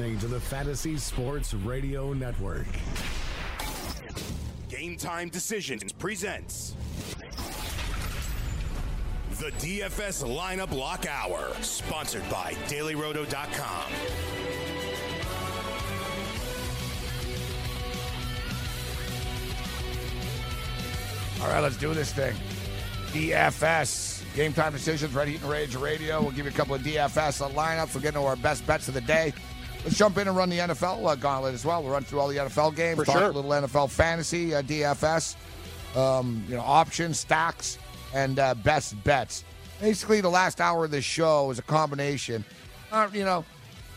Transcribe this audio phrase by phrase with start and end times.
[0.00, 2.66] You're listening to the Fantasy Sports Radio Network.
[4.70, 6.74] Game Time Decisions presents
[9.32, 13.92] the DFS Lineup Lock Hour, sponsored by DailyRoto.com.
[21.42, 22.34] All right, let's do this thing.
[23.08, 26.22] DFS, Game Time Decisions, Red Heat and Rage Radio.
[26.22, 27.92] We'll give you a couple of DFS lineups.
[27.92, 29.34] We'll get into our best bets of the day.
[29.84, 31.82] Let's jump in and run the NFL uh, gauntlet as well.
[31.82, 33.30] We'll run through all the NFL games, For talk sure.
[33.30, 35.36] a little NFL fantasy, uh, DFS,
[35.96, 37.78] um, you know, options, stacks,
[38.14, 39.44] and uh, best bets.
[39.80, 42.44] Basically, the last hour of this show is a combination.
[42.92, 43.44] Uh, you know,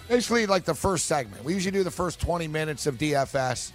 [0.07, 1.43] basically like the first segment.
[1.43, 3.71] We usually do the first 20 minutes of DFS.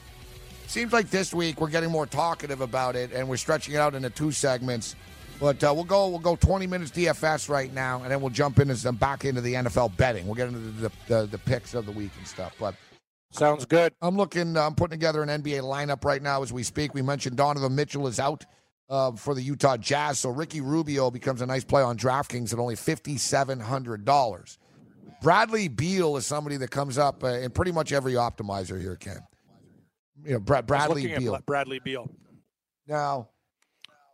[0.66, 3.94] Seems like this week we're getting more talkative about it, and we're stretching it out
[3.94, 4.96] into two segments.
[5.40, 8.58] But uh, we'll go we'll go 20 minutes DFS right now, and then we'll jump
[8.58, 10.26] into some back into the NFL betting.
[10.26, 12.54] We'll get into the the, the picks of the week and stuff.
[12.58, 12.74] But
[13.30, 13.92] Sounds good.
[14.00, 14.56] I'm looking.
[14.56, 16.94] I'm putting together an NBA lineup right now as we speak.
[16.94, 18.44] We mentioned Donovan Mitchell is out
[18.88, 22.58] uh, for the Utah Jazz, so Ricky Rubio becomes a nice play on DraftKings at
[22.58, 24.58] only fifty seven hundred dollars.
[25.20, 29.20] Bradley Beal is somebody that comes up uh, in pretty much every optimizer here, Ken.
[30.24, 31.38] You know, Bra- Bradley Beal.
[31.44, 32.10] Bradley Beal.
[32.86, 33.28] Now,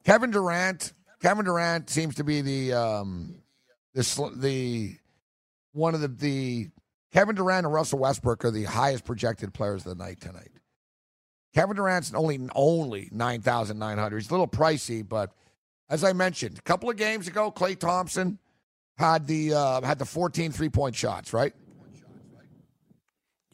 [0.05, 0.93] Kevin Durant.
[1.25, 3.37] Kevin Durant seems to be the um,
[3.95, 4.95] the the
[5.73, 6.69] one of the the
[7.15, 10.51] Kevin Durant and Russell Westbrook are the highest projected players of the night tonight.
[11.55, 14.19] Kevin Durant's only only nine thousand nine hundred.
[14.19, 15.33] He's a little pricey, but
[15.89, 18.39] as I mentioned a couple of games ago, Klay Thompson
[18.99, 21.55] had the uh, had the 14 three point shots, right?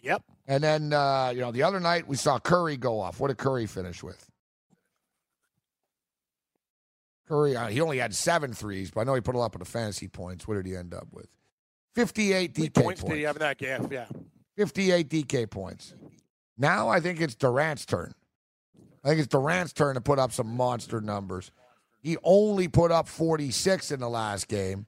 [0.03, 0.25] Yep.
[0.49, 3.21] And then uh, you know the other night we saw Curry go off.
[3.21, 4.30] What did Curry finish with?
[7.31, 9.61] Curry, uh, he only had seven threes, but I know he put a lot of
[9.61, 10.49] the fantasy points.
[10.49, 11.29] What did he end up with?
[11.95, 13.05] Fifty-eight DK points points.
[13.05, 13.89] did he have in that game?
[13.89, 14.07] Yeah.
[14.57, 15.95] Fifty-eight DK points.
[16.59, 18.15] Now I think it's Durant's turn.
[19.05, 21.53] I think it's Durant's turn to put up some monster numbers.
[22.03, 24.87] He only put up forty-six in the last game,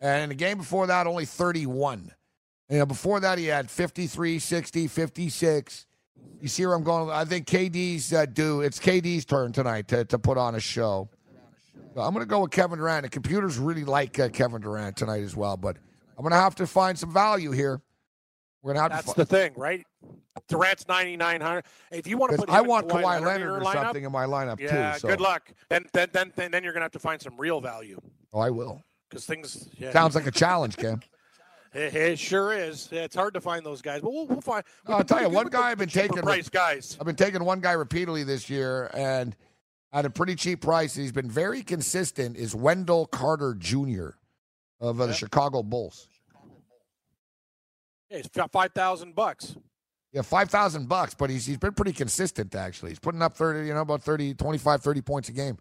[0.00, 2.10] and in the game before that, only thirty-one.
[2.70, 5.86] You know, before that, he had 53, 60, 56.
[6.40, 7.10] You see where I'm going?
[7.10, 8.62] I think KD's uh, due.
[8.62, 11.08] It's KD's turn tonight to, to put on a show.
[11.96, 13.04] So I'm going to go with Kevin Durant.
[13.04, 15.78] The computers really like uh, Kevin Durant tonight as well, but
[16.18, 17.80] I'm going to have to find some value here.
[18.60, 19.20] We're going to have That's to.
[19.20, 19.82] the thing, right?
[20.46, 21.64] Durant's 9,900.
[21.92, 24.26] If you want to put I want Kawhi, Kawhi Leonard, or lineup, something in my
[24.26, 24.98] lineup yeah, too.
[24.98, 25.08] So.
[25.08, 25.50] good luck.
[25.70, 27.98] Then, then, then, then, you're going to have to find some real value
[28.30, 28.84] Oh, I will.
[29.08, 29.66] because things.
[29.78, 31.00] Yeah, Sounds like a challenge, Cam.
[31.74, 32.88] It, it sure is.
[32.90, 34.64] It's hard to find those guys, but we'll, we'll find.
[34.86, 36.96] we've I'll tell you, one guy I've been taking- price guys.
[36.98, 39.36] I've been taking one guy repeatedly this year, and
[39.96, 40.94] at a pretty cheap price.
[40.94, 42.36] He's been very consistent.
[42.36, 44.10] Is Wendell Carter Jr.
[44.78, 45.14] of uh, the.
[45.14, 46.06] Chicago Bulls?
[48.10, 49.56] Yeah, it's five thousand bucks.
[50.12, 52.90] Yeah, five thousand bucks, but he's he's been pretty consistent actually.
[52.90, 55.56] He's putting up thirty, you know, about 30, 25, 30 points a game.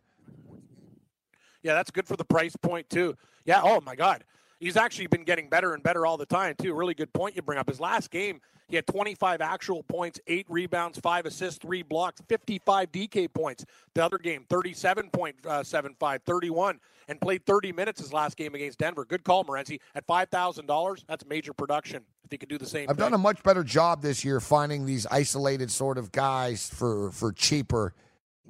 [1.63, 3.15] Yeah, that's good for the price point too.
[3.45, 3.61] Yeah.
[3.63, 4.25] Oh my God,
[4.65, 6.73] he's actually been getting better and better all the time too.
[6.73, 7.69] Really good point you bring up.
[7.69, 12.91] His last game, he had 25 actual points, eight rebounds, five assists, three blocks, 55
[12.91, 13.63] DK points.
[13.93, 19.05] The other game, 37.75, 31, and played 30 minutes his last game against Denver.
[19.05, 19.79] Good call, Morency.
[19.93, 22.03] At five thousand dollars, that's major production.
[22.23, 22.89] If he could do the same.
[22.89, 23.05] I've thing.
[23.05, 27.31] done a much better job this year finding these isolated sort of guys for for
[27.31, 27.93] cheaper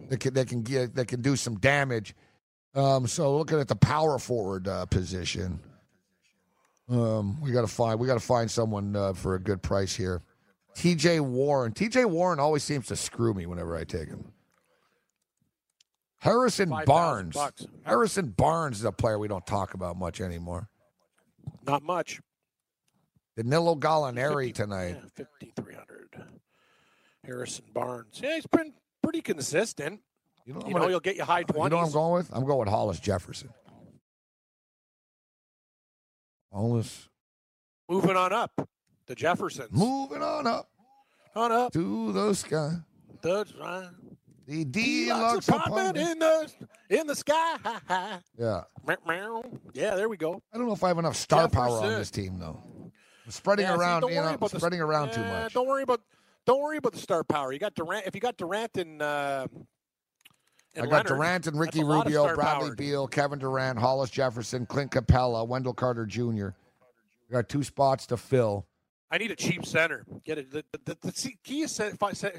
[0.09, 2.15] that can that can get that can do some damage.
[2.73, 5.59] Um, so looking at the power forward uh, position,
[6.89, 9.95] um, we got to find we got to find someone uh, for a good price
[9.95, 10.21] here.
[10.75, 11.21] T.J.
[11.21, 11.71] Warren.
[11.71, 12.05] T.J.
[12.05, 14.33] Warren always seems to screw me whenever I take him.
[16.19, 17.67] Harrison 5,000 Barnes.
[17.83, 20.67] Harrison Barnes is a player we don't talk about much anymore.
[21.65, 22.19] Not much.
[23.37, 24.97] Danilo Gallinari tonight.
[25.17, 26.23] Yeah, 5,300.
[27.23, 28.19] Harrison Barnes.
[28.21, 30.01] Yeah, he's been pretty consistent.
[30.45, 31.63] You know, You he'll get you high 20s.
[31.63, 32.29] You know what I'm going with?
[32.33, 33.49] I'm going with Hollis Jefferson.
[36.55, 37.09] Hollis
[37.89, 38.51] Moving on up.
[39.07, 39.71] The Jeffersons.
[39.71, 40.69] moving on up
[41.35, 41.73] on up.
[41.73, 42.71] to the sky.
[43.21, 43.89] The, uh,
[44.47, 46.09] The deluxe deluxe apartment apartment.
[46.11, 47.57] in the in the sky.
[48.39, 48.61] Yeah.
[49.73, 50.41] Yeah, there we go.
[50.53, 52.63] I don't know if I have enough star power on this team, though.
[53.27, 55.53] Spreading Yeah, around, don't you know, about the- spreading around too much.
[55.53, 56.01] Don't worry about
[56.45, 57.51] don't worry about the star power.
[57.51, 58.05] You got Durant.
[58.07, 59.47] If you got Durant and, uh,
[60.77, 62.75] I got Leonard, Durant and Ricky a lot of Rubio, Bradley.
[62.75, 66.49] Beal, Kevin Durant, Hollis Jefferson, Clint Capela, Wendell Carter Jr.
[67.29, 68.67] We got two spots to fill.
[69.11, 70.05] I need a cheap center.
[70.25, 70.51] Get it.
[70.51, 71.81] The, the, the, the key is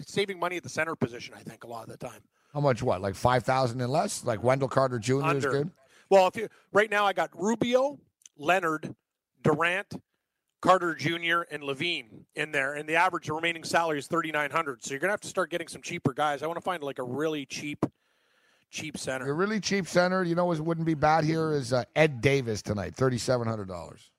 [0.06, 1.34] saving money at the center position.
[1.36, 2.20] I think a lot of the time.
[2.52, 2.82] How much?
[2.82, 3.00] What?
[3.00, 4.24] Like five thousand and less?
[4.24, 5.36] Like Wendell Carter Jr.
[5.36, 5.70] is good.
[6.10, 7.98] Well, if you right now, I got Rubio,
[8.36, 8.94] Leonard,
[9.42, 9.94] Durant,
[10.60, 11.42] Carter Jr.
[11.50, 14.82] and LaVine in there, and the average remaining salary is thirty nine hundred.
[14.84, 16.42] So you're gonna have to start getting some cheaper guys.
[16.42, 17.84] I want to find like a really cheap,
[18.76, 19.26] cheap center.
[19.26, 22.62] Your really cheap center, you know, what wouldn't be bad here is uh, Ed Davis
[22.62, 24.11] tonight, thirty seven hundred dollars.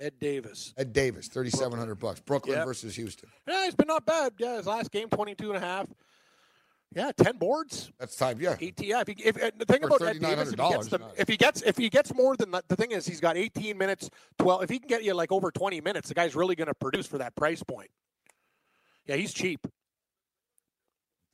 [0.00, 0.74] Ed Davis.
[0.76, 2.20] Ed Davis, thirty seven hundred bucks.
[2.20, 2.66] Brooklyn Yep.
[2.66, 3.28] versus Houston.
[3.46, 4.32] Yeah, he's been not bad.
[4.38, 5.86] Yeah, his last game 22 and a half.
[6.94, 7.90] Yeah, ten boards.
[7.98, 8.38] That's time.
[8.40, 8.88] Yeah, 18.
[8.88, 11.00] Yeah, if, he, if the thing For about Ed Davis, if he gets $3,900, them,
[11.02, 13.36] not- if he gets if he gets more than that, the thing is he's got
[13.36, 14.08] 18 minutes,
[14.38, 14.62] 12.
[14.62, 17.06] If he can get you like over 20 minutes, the guy's really going to produce
[17.06, 17.90] for that price point.
[19.04, 19.66] Yeah, he's cheap.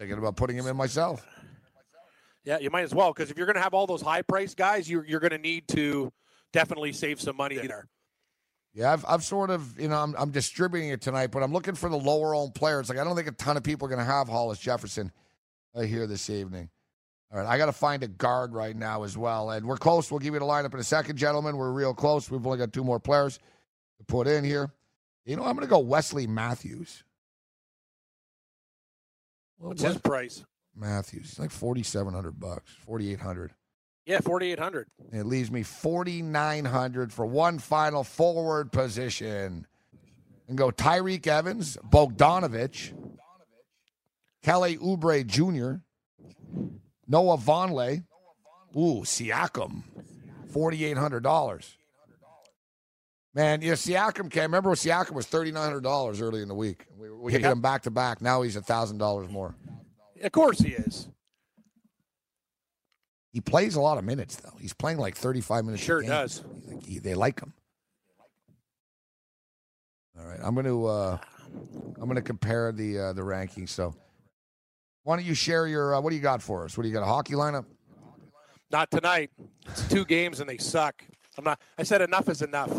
[0.04, 1.26] Thinking about putting him in myself.
[2.44, 4.54] Yeah, you might as well because if you're going to have all those high price
[4.54, 6.12] guys, you're you're going to need to
[6.52, 7.88] definitely save some money there.
[8.74, 11.76] Yeah, I've, I've sort of, you know, I'm, I'm distributing it tonight, but I'm looking
[11.76, 12.88] for the lower owned players.
[12.88, 15.12] Like, I don't think a ton of people are going to have Hollis Jefferson
[15.76, 16.68] uh, here this evening.
[17.32, 19.50] All right, I got to find a guard right now as well.
[19.50, 20.10] And we're close.
[20.10, 21.56] We'll give you the lineup in a second, gentlemen.
[21.56, 22.28] We're real close.
[22.30, 23.38] We've only got two more players
[23.98, 24.72] to put in here.
[25.24, 27.04] You know, I'm going to go Wesley Matthews.
[29.64, 30.44] What's Wes- his price?
[30.76, 33.52] Matthews, He's like 4,700 bucks, 4,800.
[34.04, 34.88] Yeah, 4,800.
[35.12, 39.66] It leaves me 4,900 for one final forward position.
[40.46, 42.92] And go Tyreke Evans, Bogdanovich,
[44.42, 45.80] Kelly Oubre Jr.,
[47.08, 48.04] Noah Vonleh,
[48.76, 49.84] ooh, Siakam,
[50.52, 51.76] $4,800.
[53.34, 54.42] Man, you know, Siakam came.
[54.42, 56.86] Remember when Siakam was $3,900 early in the week?
[56.96, 58.22] We, we hit him back to back.
[58.22, 59.56] Now he's a $1,000 more.
[60.22, 61.08] Of course he is.
[63.32, 64.52] He plays a lot of minutes, though.
[64.60, 65.82] He's playing like 35 minutes.
[65.82, 66.44] a Sure does.
[66.84, 67.52] He- they like him.
[70.16, 71.18] All right, I'm going to uh,
[71.96, 73.70] I'm going to compare the uh, the rankings.
[73.70, 73.96] So,
[75.02, 76.76] why don't you share your uh, what do you got for us?
[76.76, 77.02] What do you got?
[77.02, 77.64] A hockey lineup?
[78.70, 79.32] Not tonight.
[79.66, 81.02] It's two games and they suck.
[81.36, 81.60] I'm not.
[81.78, 82.70] I said enough is enough.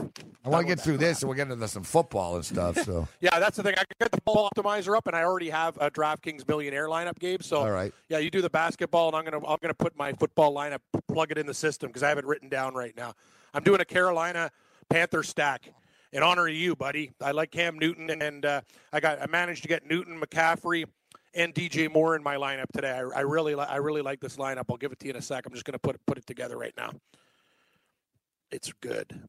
[0.44, 2.78] I want to get through this, and we'll get into some football and stuff.
[2.84, 3.75] So, Yeah, that's the thing.
[3.78, 7.42] I got the ball optimizer up, and I already have a DraftKings millionaire lineup, Gabe.
[7.42, 10.13] So, all right, yeah, you do the basketball, and I'm gonna I'm gonna put my
[10.13, 13.13] football lineup, plug it in the system because I have it written down right now.
[13.54, 14.52] I'm doing a Carolina
[14.90, 15.69] Panther stack
[16.13, 17.12] in honor of you, buddy.
[17.22, 18.62] I like Cam Newton, and uh,
[18.94, 20.86] I got I managed to get Newton, McCaffrey,
[21.34, 22.92] and DJ Moore in my lineup today.
[22.92, 24.66] I, I really li- I really like this lineup.
[24.69, 25.46] I'll give it to you in a sec.
[25.46, 26.92] I'm just gonna put put it together right now.
[28.51, 29.27] It's good.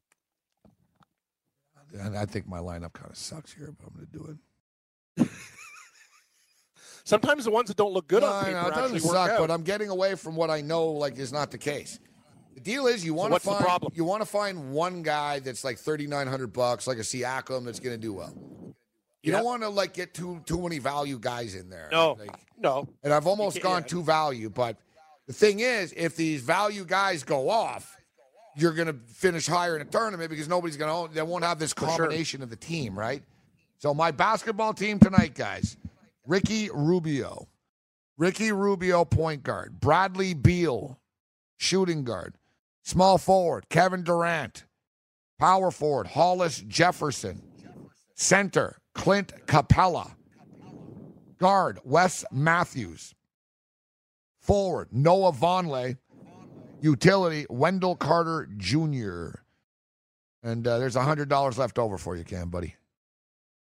[1.99, 4.37] and I think my lineup kind of sucks here, but I'm going to do
[5.21, 5.27] it.
[7.03, 9.29] Sometimes the ones that don't look good no, on paper know, it actually doesn't suck,
[9.31, 9.39] out.
[9.39, 11.99] but I'm getting away from what I know like is not the case.
[12.55, 15.77] The deal is you want to find you want to find one guy that's like
[15.77, 18.33] 3900 bucks like a Siakam that's going to do well.
[19.23, 19.33] You Yep.
[19.33, 21.89] don't want to like get too too many value guys in there.
[21.91, 22.87] No, Like, no.
[23.03, 23.87] and I've almost gone yeah.
[23.87, 24.77] too value, but
[25.27, 27.96] the thing is if these value guys go off,
[28.57, 31.59] you're going to finish higher in a tournament because nobody's going to they won't have
[31.59, 31.87] this sure.
[31.87, 33.21] combination of the team, right?
[33.77, 35.77] So my basketball team tonight, guys.
[36.25, 37.47] Ricky Rubio.
[38.17, 39.79] Ricky Rubio, point guard.
[39.79, 40.99] Bradley Beal,
[41.57, 42.35] shooting guard.
[42.81, 44.65] Small forward, Kevin Durant.
[45.39, 47.43] Power forward, Hollis Jefferson.
[48.15, 50.15] Center, Clint Capela.
[51.37, 53.13] Guard, Wes Matthews.
[54.39, 55.97] Forward, Noah Vonleh.
[56.81, 59.39] Utility, Wendell Carter Jr.
[60.43, 62.75] And uh, there's $100 left over for you, Cam, buddy.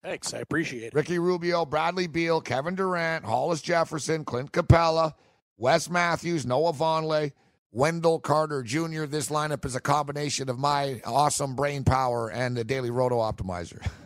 [0.03, 0.93] Thanks, I appreciate it.
[0.93, 5.13] Ricky Rubio, Bradley Beal, Kevin Durant, Hollis Jefferson, Clint Capela,
[5.57, 7.33] Wes Matthews, Noah Vonleh,
[7.71, 9.05] Wendell Carter Jr.
[9.05, 13.85] This lineup is a combination of my awesome brain power and the Daily Roto Optimizer.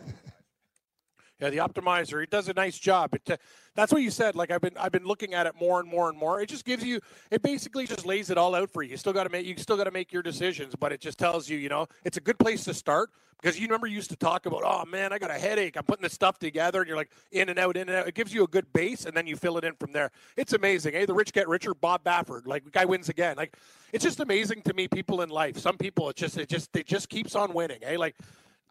[1.40, 3.12] Yeah, the optimizer, he does a nice job.
[3.14, 3.36] It, uh,
[3.74, 4.34] that's what you said.
[4.34, 6.40] Like I've been, I've been looking at it more and more and more.
[6.40, 7.00] It just gives you,
[7.30, 8.90] it basically just lays it all out for you.
[8.90, 11.18] You still got to make, you still got to make your decisions, but it just
[11.18, 13.10] tells you, you know, it's a good place to start
[13.44, 15.76] because you remember you used to talk about, oh man, I got a headache.
[15.76, 18.08] I'm putting this stuff together, and you're like in and out, in and out.
[18.08, 20.10] It gives you a good base, and then you fill it in from there.
[20.38, 20.94] It's amazing.
[20.94, 21.74] Hey, the rich get richer.
[21.74, 23.36] Bob Baffert, like guy wins again.
[23.36, 23.54] Like
[23.92, 24.88] it's just amazing to me.
[24.88, 27.80] People in life, some people, it just, it just, it just keeps on winning.
[27.82, 28.16] Hey, like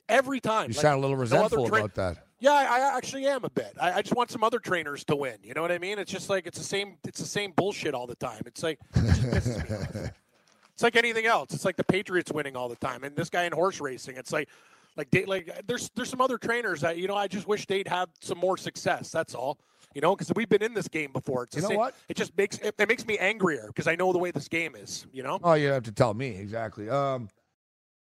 [0.10, 0.70] every time.
[0.70, 2.26] You Like, sound a little no resentful tra- about that.
[2.40, 3.74] yeah, I, I actually am a bit.
[3.82, 5.38] I, I just want some other trainers to win.
[5.44, 6.00] You know what I mean?
[6.00, 6.98] It's just like it's the same.
[7.06, 8.42] It's the same bullshit all the time.
[8.46, 10.12] It's like it just pisses me off.
[10.74, 11.54] It's like anything else.
[11.54, 14.18] It's like the Patriots winning all the time, and this guy in horse racing.
[14.18, 14.50] It's like,
[14.98, 17.88] like, they, like there's there's some other trainers that you know I just wish they'd
[17.88, 19.12] have some more success.
[19.12, 19.60] That's all.
[19.94, 21.44] You know, because we've been in this game before.
[21.44, 21.94] It's You know same- what?
[22.10, 24.76] It just makes it, it makes me angrier because I know the way this game
[24.76, 25.06] is.
[25.14, 25.38] You know.
[25.44, 26.90] Oh, you have to tell me exactly.
[26.90, 27.30] Um,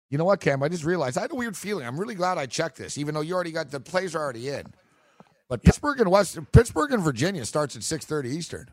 [0.10, 0.62] you know what, Cam?
[0.64, 1.86] I just realized I had a weird feeling.
[1.86, 4.50] I'm really glad I checked this, even though you already got the plays are already
[4.50, 4.66] in.
[5.50, 8.70] But Pittsburgh and West Pittsburgh and Virginia starts at 6:30 Eastern.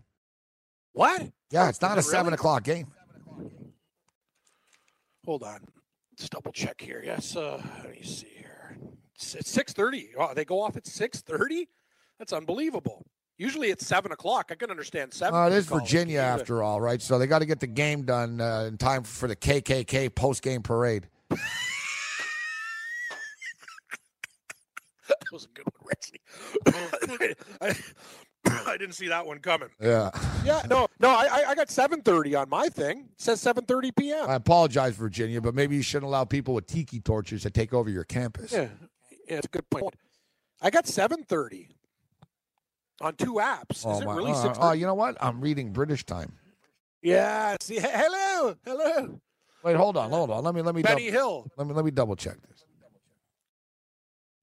[0.93, 1.31] What?
[1.51, 2.19] Yeah, it's not a Is it really?
[2.19, 2.87] seven o'clock game.
[5.25, 5.61] Hold on.
[6.19, 7.03] Let's double check here.
[7.05, 7.37] Yes.
[7.37, 8.77] Uh, let me see here.
[9.15, 10.11] It's, six thirty.
[10.19, 11.69] Oh, they go off at six thirty.
[12.19, 13.07] That's unbelievable.
[13.39, 14.51] Usually it's seven o'clock.
[14.51, 15.39] I can understand seven.
[15.39, 17.01] Uh, it is Virginia after all, right?
[17.01, 20.43] So they got to get the game done uh, in time for the KKK post
[20.43, 21.09] game parade.
[25.09, 25.89] That was a good one,
[27.25, 27.35] Reggie.
[27.61, 27.75] I,
[28.73, 29.69] I didn't see that one coming.
[29.81, 30.11] Yeah.
[30.45, 31.09] Yeah, no, no.
[31.11, 33.09] I I- got seven thirty on my thing.
[33.13, 34.29] It says seven thirty p.m.
[34.29, 37.91] I apologize, Virginia, but maybe you shouldn't allow people with tiki torches to take over
[37.91, 38.53] your campus.
[38.53, 38.69] Yeah,
[39.29, 39.95] yeah, it's a good point.
[40.61, 41.69] I got seven thirty
[43.01, 43.83] on two apps.
[43.85, 44.59] Oh, Is it my- really uh, six?
[44.61, 45.17] oh, you know what?
[45.21, 46.33] I'm reading British time.
[47.03, 47.57] Yeah.
[47.61, 49.21] See, hello, hello,
[49.65, 50.43] Wait, hold on, hold on.
[50.45, 51.47] Let me let me Benny dou- Hill.
[51.57, 52.65] let me let me double check this.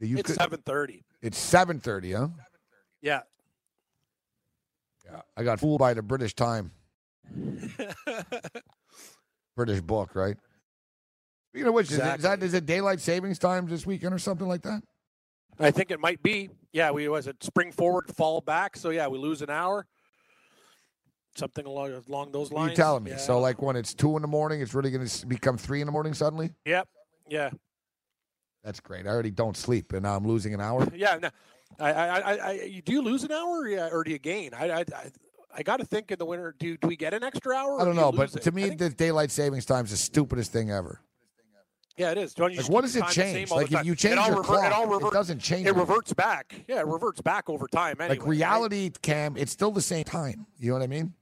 [0.02, 1.04] You It's seven thirty.
[1.22, 2.30] It's seven thirty, huh?
[3.02, 3.22] Yeah.
[5.06, 5.22] Yeah.
[5.36, 6.72] I got fooled by the British time,
[9.56, 10.38] British book, right?
[11.54, 12.48] You know which is, it, is that Exactly.
[12.48, 14.82] is it daylight savings time this weekend or something like that?
[15.60, 16.50] I think it might be.
[16.72, 18.78] Yeah, we was it spring forward, fall back.
[18.78, 19.86] So yeah, we lose an hour.
[21.40, 22.72] Something along along those lines.
[22.72, 23.12] you telling me?
[23.12, 23.18] Yeah.
[23.18, 25.86] So like when it's two in the morning, it's really going to become three in
[25.88, 26.52] the morning suddenly?
[26.66, 26.88] Yep.
[27.30, 27.50] Yeah.
[28.64, 29.08] That's great.
[29.08, 30.88] I already don't sleep, and now I'm losing an hour.
[30.94, 31.18] Yeah.
[31.22, 31.30] No,
[31.80, 34.54] I, I, I, I, do you lose an hour, or do you gain?
[34.54, 35.12] I, I, I,
[35.56, 36.54] I got to think in the winter.
[36.60, 37.74] Do do we get an extra hour?
[37.76, 38.42] or I don't do know, but it?
[38.42, 41.00] to me, think- the daylight savings time is the stupidest thing ever.
[41.98, 42.34] yeah, it is.
[42.34, 43.52] Don't you Like, what does it time the same change?
[43.52, 45.70] Like, if you It change all your revert- clock, it, all it doesn't change It
[45.70, 45.80] anything.
[45.88, 46.54] reverts back.
[46.68, 47.96] Yeah, it reverts back over time.
[48.00, 48.30] Anyway, Like right?
[48.30, 50.46] reality, Cam, it's still the same time.
[50.60, 51.14] You know what I mean?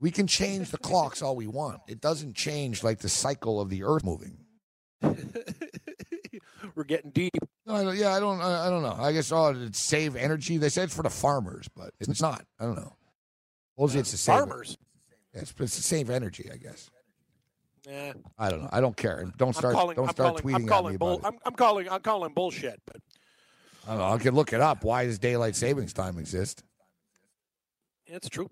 [0.00, 1.80] We can change the clocks all we want.
[1.88, 4.38] It doesn't change like the cycle of the Earth moving.
[6.74, 7.32] We're getting deep.
[7.66, 8.40] No, I don't, yeah, I don't.
[8.40, 8.96] I, I don't know.
[8.98, 10.58] I guess oh, it's save energy.
[10.58, 12.44] They say it's for the farmers, but it's not.
[12.60, 12.96] I don't know.
[13.78, 14.38] Mostly it's to save.
[14.38, 14.76] Farmers.
[15.32, 16.90] It's, it's to save energy, I guess.
[17.88, 18.14] Yeah.
[18.38, 18.68] I don't know.
[18.72, 19.30] I don't care.
[19.36, 19.74] Don't start.
[19.74, 21.36] Calling, don't start calling, tweeting I'm calling at me bull, about it.
[21.36, 21.88] I'm, I'm calling.
[21.88, 22.80] I'm calling bullshit.
[22.86, 22.96] But
[23.86, 24.12] I don't know.
[24.12, 24.84] I can look it up.
[24.84, 26.62] Why does daylight savings time exist?
[28.06, 28.48] it's true.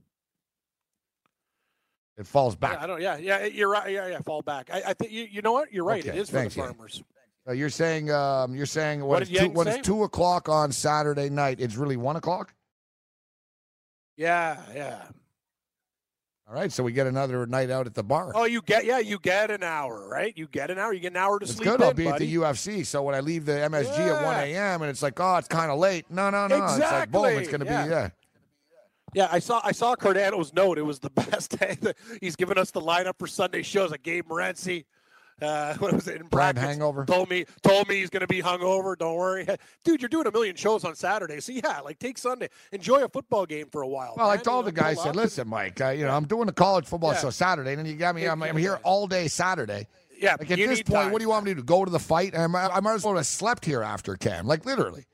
[2.17, 2.81] It falls Yeah, back.
[2.81, 3.01] I don't.
[3.01, 3.45] Yeah, yeah.
[3.45, 3.91] You're right.
[3.91, 4.21] Yeah, yeah.
[4.21, 4.71] Fall back.
[4.73, 5.25] I, I think you.
[5.25, 5.73] You know what?
[5.73, 6.07] You're right.
[6.07, 6.49] Okay, it is for the yeah.
[6.49, 7.03] farmers.
[7.47, 9.79] Uh, you're saying um, you're saying What when, it's two, when say?
[9.79, 12.55] it's two o'clock on Saturday night, it's really one o'clock.
[14.17, 15.03] Yeah, yeah.
[16.47, 18.33] All right, so we get another night out at the bar.
[18.35, 18.85] Oh, you get.
[18.85, 20.37] Yeah, you get an hour, right?
[20.37, 20.93] You get an hour.
[20.93, 21.69] You get an hour to it's sleep.
[21.69, 21.83] good.
[21.83, 22.15] I'll be buddy.
[22.15, 22.85] at the UFC.
[22.87, 24.83] So when I leave the MSG at one a.m.
[24.83, 26.05] and it's like, oh, it's kind of late.
[26.11, 26.65] No, no, no.
[26.65, 27.85] It's like, boom, it's going to Yeah.
[27.85, 28.09] be yeah.
[29.15, 29.61] Yeah, I saw.
[29.65, 30.77] I saw Cardano's note.
[30.79, 31.77] It was the best day.
[31.83, 33.91] that- He's given us the lineup for Sunday shows.
[33.91, 34.85] Like Gabe Morency.
[35.43, 36.57] Uh, what was it in Brad?
[36.57, 37.05] Hangover.
[37.05, 38.97] Told me, told me he's going to be hungover.
[38.97, 39.47] Don't worry,
[39.85, 40.01] dude.
[40.01, 43.45] You're doing a million shows on Saturday, so yeah, like take Sunday, enjoy a football
[43.45, 44.15] game for a while.
[44.17, 44.45] Well, I man.
[44.45, 46.53] told You the know, guy, I said, listen, Mike, uh, you know, I'm doing the
[46.53, 47.19] college football Yeah.
[47.19, 49.89] show Saturday, and then you got me, I'm, I'm here all day Saturday.
[50.21, 51.11] Yeah, Like at this point, time.
[51.13, 51.65] what do you want me to do?
[51.65, 52.39] Go to the fight?
[52.39, 55.05] I might, I might as well have slept here after Cam, like literally.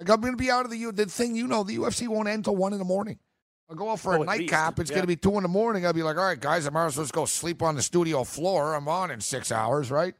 [0.00, 2.26] Like I'm going to be out of the The thing you know, the UFC won't
[2.26, 3.20] end till one in the morning.
[3.70, 4.78] I'll go out for Oh, a nightcap.
[4.78, 4.96] least, It's yeah.
[4.96, 5.86] going to be two in the morning.
[5.86, 7.82] I'll be like, all right, guys, I might as well just go sleep on the
[7.82, 8.74] studio floor.
[8.74, 10.14] I'm on in six hours, right?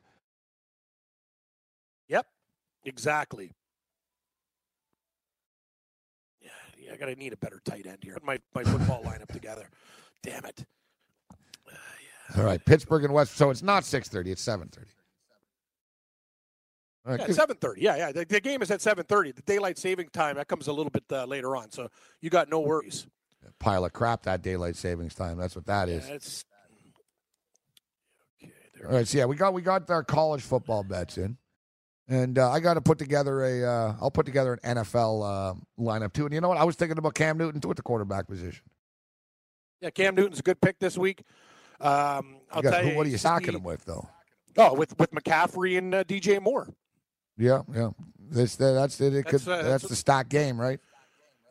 [2.08, 2.26] Yep,
[2.84, 3.50] exactly.
[6.40, 8.14] Yeah, yeah, I gotta need a better tight end here.
[8.14, 9.68] Put My my football lineup together.
[10.22, 10.64] Damn it.
[12.36, 13.36] All right, Pittsburgh and West.
[13.36, 14.30] So it's not six thirty.
[14.30, 14.90] It's seven thirty.
[17.06, 17.82] All right, yeah, seven thirty.
[17.82, 18.12] Yeah, yeah.
[18.12, 19.32] The, the game is at seven thirty.
[19.32, 21.88] The daylight saving time that comes a little bit uh, later on, so
[22.20, 23.06] you got no worries.
[23.60, 25.38] Pile of crap that daylight savings time.
[25.38, 26.08] That's what that is.
[26.08, 26.44] Yeah, it's
[28.42, 28.52] okay.
[28.86, 31.36] All right, so yeah, we got we got our college football bets in,
[32.08, 33.64] and uh, I got to put together a.
[33.64, 36.24] Uh, I'll put together an NFL uh, lineup too.
[36.24, 36.58] And you know what?
[36.58, 38.64] I was thinking about Cam Newton too at the quarterback position.
[39.80, 41.22] Yeah, Cam Newton's a good pick this week.
[41.80, 42.96] Um, I'll got- tell who- you.
[42.96, 44.08] what are you the- him with though?
[44.56, 46.68] Oh, with with McCaffrey and uh, DJ Moore.
[47.38, 47.90] Yeah, yeah.
[48.18, 49.14] This that's it.
[49.14, 50.78] it could, That's, uh, that's, that's the stock game, right?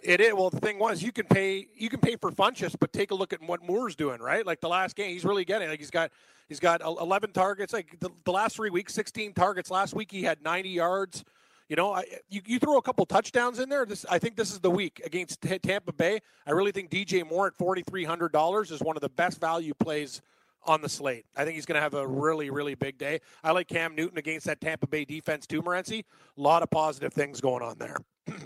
[0.01, 0.33] It is.
[0.33, 3.15] Well, the thing was, you can pay you can pay for Funchess, but take a
[3.15, 4.21] look at what Moore's doing.
[4.21, 5.69] Right, like the last game, he's really getting.
[5.69, 6.11] Like he's got
[6.47, 7.73] he's got eleven targets.
[7.73, 9.69] Like the, the last three weeks, sixteen targets.
[9.69, 11.23] Last week he had ninety yards.
[11.67, 13.85] You know, I, you, you throw a couple touchdowns in there.
[13.85, 16.19] This I think this is the week against T- Tampa Bay.
[16.47, 19.39] I really think DJ Moore at forty three hundred dollars is one of the best
[19.39, 20.21] value plays
[20.65, 21.25] on the slate.
[21.35, 23.21] I think he's going to have a really, really big day.
[23.43, 26.03] I like Cam Newton against that Tampa Bay defense too, Morency.
[26.37, 27.97] A lot of positive things going on there.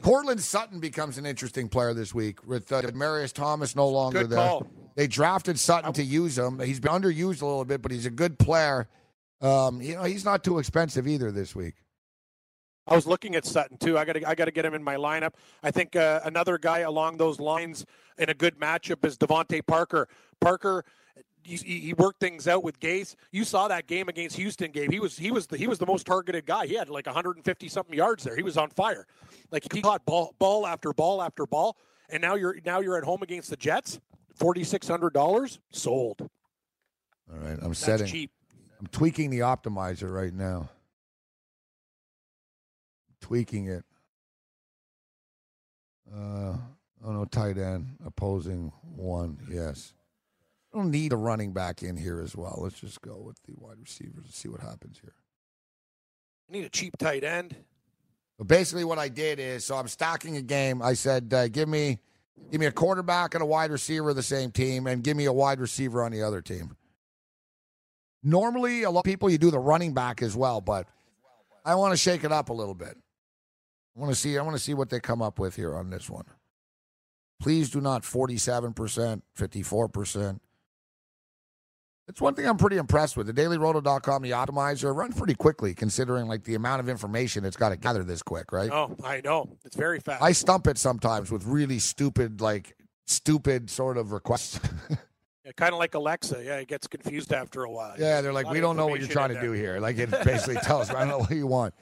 [0.01, 4.31] Courtland Sutton becomes an interesting player this week with uh, Marius Thomas no longer Good
[4.31, 4.37] there.
[4.37, 4.67] call.
[4.95, 6.59] They drafted Sutton to use him.
[6.59, 8.87] He's been underused a little bit, but he's a good player.
[9.41, 11.75] Um, you know, he's not too expensive either this week.
[12.85, 13.97] I was looking at Sutton too.
[13.97, 15.33] I got to I got to get him in my lineup.
[15.63, 17.85] I think uh, another guy along those lines
[18.17, 20.07] in a good matchup is DeVante Parker.
[20.41, 20.83] Parker.
[21.43, 23.15] He, he worked things out with Gase.
[23.31, 24.71] You saw that game against Houston.
[24.71, 24.91] Gabe.
[24.91, 26.65] He was he was the he was the most targeted guy.
[26.65, 28.35] He had like 150 something yards there.
[28.35, 29.05] He was on fire.
[29.51, 31.77] Like he caught ball ball after ball after ball.
[32.09, 33.99] And now you're now you're at home against the Jets.
[34.35, 36.21] Forty six hundred dollars sold.
[37.31, 38.07] All right, I'm That's setting.
[38.07, 38.31] cheap.
[38.79, 40.69] I'm tweaking the optimizer right now.
[43.21, 43.85] Tweaking it.
[46.13, 46.57] Uh,
[47.05, 49.37] oh no, tight end opposing one.
[49.49, 49.93] Yes.
[50.73, 52.59] I don't need a running back in here as well.
[52.63, 55.13] Let's just go with the wide receivers and see what happens here.
[56.49, 57.55] I need a cheap tight end.
[58.39, 60.81] But basically, what I did is, so I'm stacking a game.
[60.81, 61.99] I said, uh, give me,
[62.51, 65.25] give me a quarterback and a wide receiver of the same team, and give me
[65.25, 66.75] a wide receiver on the other team.
[68.23, 70.87] Normally, a lot of people you do the running back as well, but
[71.63, 72.97] I want to shake it up a little bit.
[73.95, 74.37] I want to see.
[74.39, 76.25] I want to see what they come up with here on this one.
[77.39, 80.39] Please do not 47%, 54%.
[82.07, 83.27] It's one thing I'm pretty impressed with.
[83.27, 87.69] The dailyroto.com, the optimizer, run pretty quickly considering like the amount of information it's got
[87.69, 88.69] to gather this quick, right?
[88.71, 89.57] Oh, I know.
[89.63, 90.21] It's very fast.
[90.21, 92.75] I stump it sometimes with really stupid, like
[93.07, 94.59] stupid sort of requests.
[95.45, 96.41] Yeah, kind of like Alexa.
[96.41, 97.95] Yeah, it gets confused after a while.
[97.99, 99.77] yeah, they're like, we don't know what you're trying to do here.
[99.77, 101.73] Like it basically tells I don't know what you want.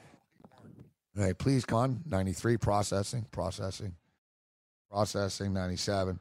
[1.16, 2.00] All right, please come on.
[2.08, 3.94] 93 processing, processing,
[4.90, 6.18] processing, 97.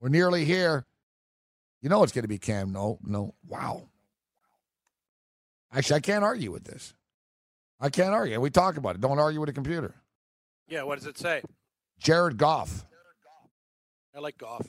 [0.00, 0.86] We're nearly here.
[1.82, 2.72] You know it's going to be Cam.
[2.72, 3.34] No, no.
[3.46, 3.88] Wow.
[5.72, 6.94] Actually, I can't argue with this.
[7.80, 8.38] I can't argue.
[8.40, 9.00] We talk about it.
[9.00, 9.94] Don't argue with a computer.
[10.68, 11.42] Yeah, what does it say?
[11.98, 12.84] Jared Goff.
[14.14, 14.68] I like golf.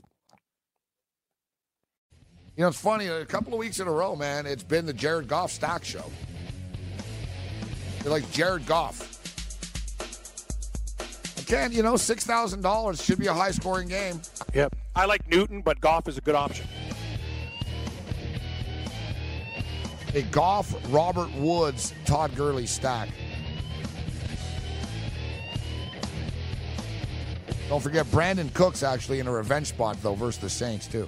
[2.56, 3.08] You know, it's funny.
[3.08, 6.06] A couple of weeks in a row, man, it's been the Jared Goff stock show.
[8.02, 9.08] They're like Jared Goff.
[11.40, 14.22] Again, you know, six thousand dollars should be a high scoring game.
[14.54, 14.76] Yep.
[14.96, 16.68] I like Newton, but Goff is a good option.
[20.14, 23.10] A Goff, Robert Woods, Todd Gurley stack.
[27.70, 31.08] Don't forget Brandin Cooks actually in a revenge spot though versus the Saints too.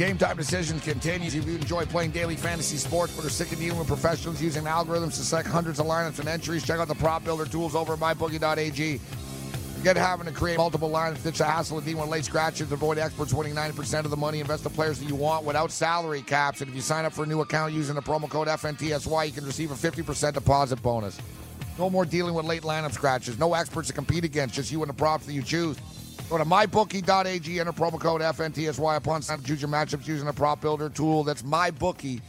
[0.00, 1.34] Game time decision continues.
[1.34, 4.64] If you enjoy playing daily fantasy sports but are sick of dealing with professionals using
[4.64, 7.92] algorithms to select hundreds of lineups and entries, check out the prop builder tools over
[7.92, 8.96] at mybookie.ag.
[8.96, 11.22] Forget having to create multiple lineups.
[11.22, 12.72] Ditch the hassle dealing with late scratches.
[12.72, 14.40] Avoid experts winning 90% of the money.
[14.40, 16.62] Invest the players that you want without salary caps.
[16.62, 19.32] And if you sign up for a new account using the promo code FNTSY, you
[19.32, 21.20] can receive a 50% deposit bonus.
[21.78, 23.38] No more dealing with late lineup scratches.
[23.38, 24.54] No experts to compete against.
[24.54, 25.76] Just you and the props that you choose.
[26.28, 29.44] Go to mybookie.ag, enter promo code FNTSY upon sign up.
[29.44, 31.24] Choose your matchups using the prop builder tool.
[31.24, 32.20] That's mybookie.ag,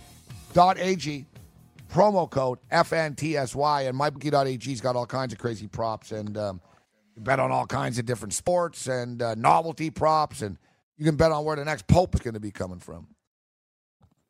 [1.94, 3.88] promo code FNTSY.
[3.90, 6.62] And mybookie.ag's got all kinds of crazy props and um,
[7.16, 10.42] you bet on all kinds of different sports and uh, novelty props.
[10.42, 10.58] And
[10.98, 13.08] you can bet on where the next Pope is going to be coming from.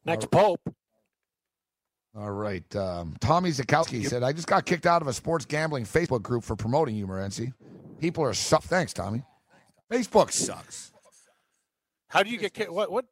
[0.04, 0.60] Next Pope.
[2.14, 2.76] All right.
[2.76, 6.44] Um, Tommy Zakowski said, I just got kicked out of a sports gambling Facebook group
[6.44, 7.54] for promoting you, Morency.
[8.02, 9.24] People are su- Thanks, Tommy.
[9.92, 10.92] Facebook sucks.
[12.08, 12.72] How do you get kicked?
[12.72, 12.92] What?
[12.92, 13.06] What?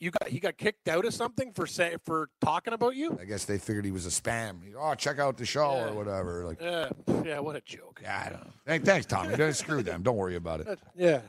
[0.00, 0.28] You got?
[0.28, 3.16] He got kicked out of something for say for talking about you?
[3.20, 4.60] I guess they figured he was a spam.
[4.78, 5.88] Oh, check out the show Yeah.
[5.90, 6.44] or whatever.
[6.44, 6.88] Like, Yeah.
[7.24, 7.38] Yeah.
[7.40, 8.00] What a joke.
[8.02, 8.52] yeah, I don't.
[8.66, 9.36] Hey, thanks, Tommy.
[9.36, 10.02] Don't screw them.
[10.02, 10.78] Don't worry about it.
[10.96, 11.20] Yeah.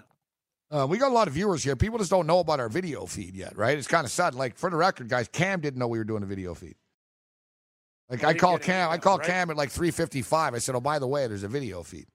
[0.72, 1.76] Uh, we got a lot of viewers here.
[1.76, 3.78] People just don't know about our video feed yet, right?
[3.78, 4.40] It's kind of sudden.
[4.40, 6.76] Like for the record, guys, Cam didn't know we were doing a video feed.
[8.10, 8.90] Like I call Cam.
[8.90, 9.28] I call right?
[9.28, 10.54] Cam at like three fifty-five.
[10.56, 12.08] I said, "Oh, by the way, there's a video feed."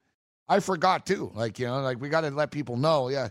[0.48, 1.30] I forgot too.
[1.34, 3.08] Like you know, like we got to let people know.
[3.08, 3.28] Yeah,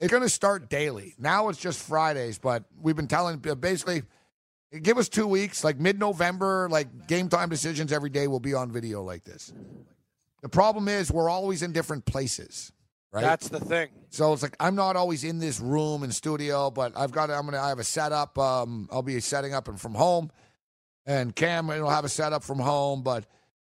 [0.00, 1.14] it's going to start daily.
[1.18, 4.02] Now it's just Fridays, but we've been telling basically
[4.70, 8.52] Give us two weeks, like mid November, like game time decisions every day will be
[8.52, 9.50] on video like this.
[10.42, 12.70] The problem is we're always in different places,
[13.10, 13.22] right?
[13.22, 13.88] That's the thing.
[14.10, 17.46] So it's like I'm not always in this room and studio, but I've got I'm
[17.46, 18.36] gonna I have a setup.
[18.36, 20.30] Um, I'll be setting up and from home,
[21.06, 23.02] and Cam will have a setup from home.
[23.02, 23.24] But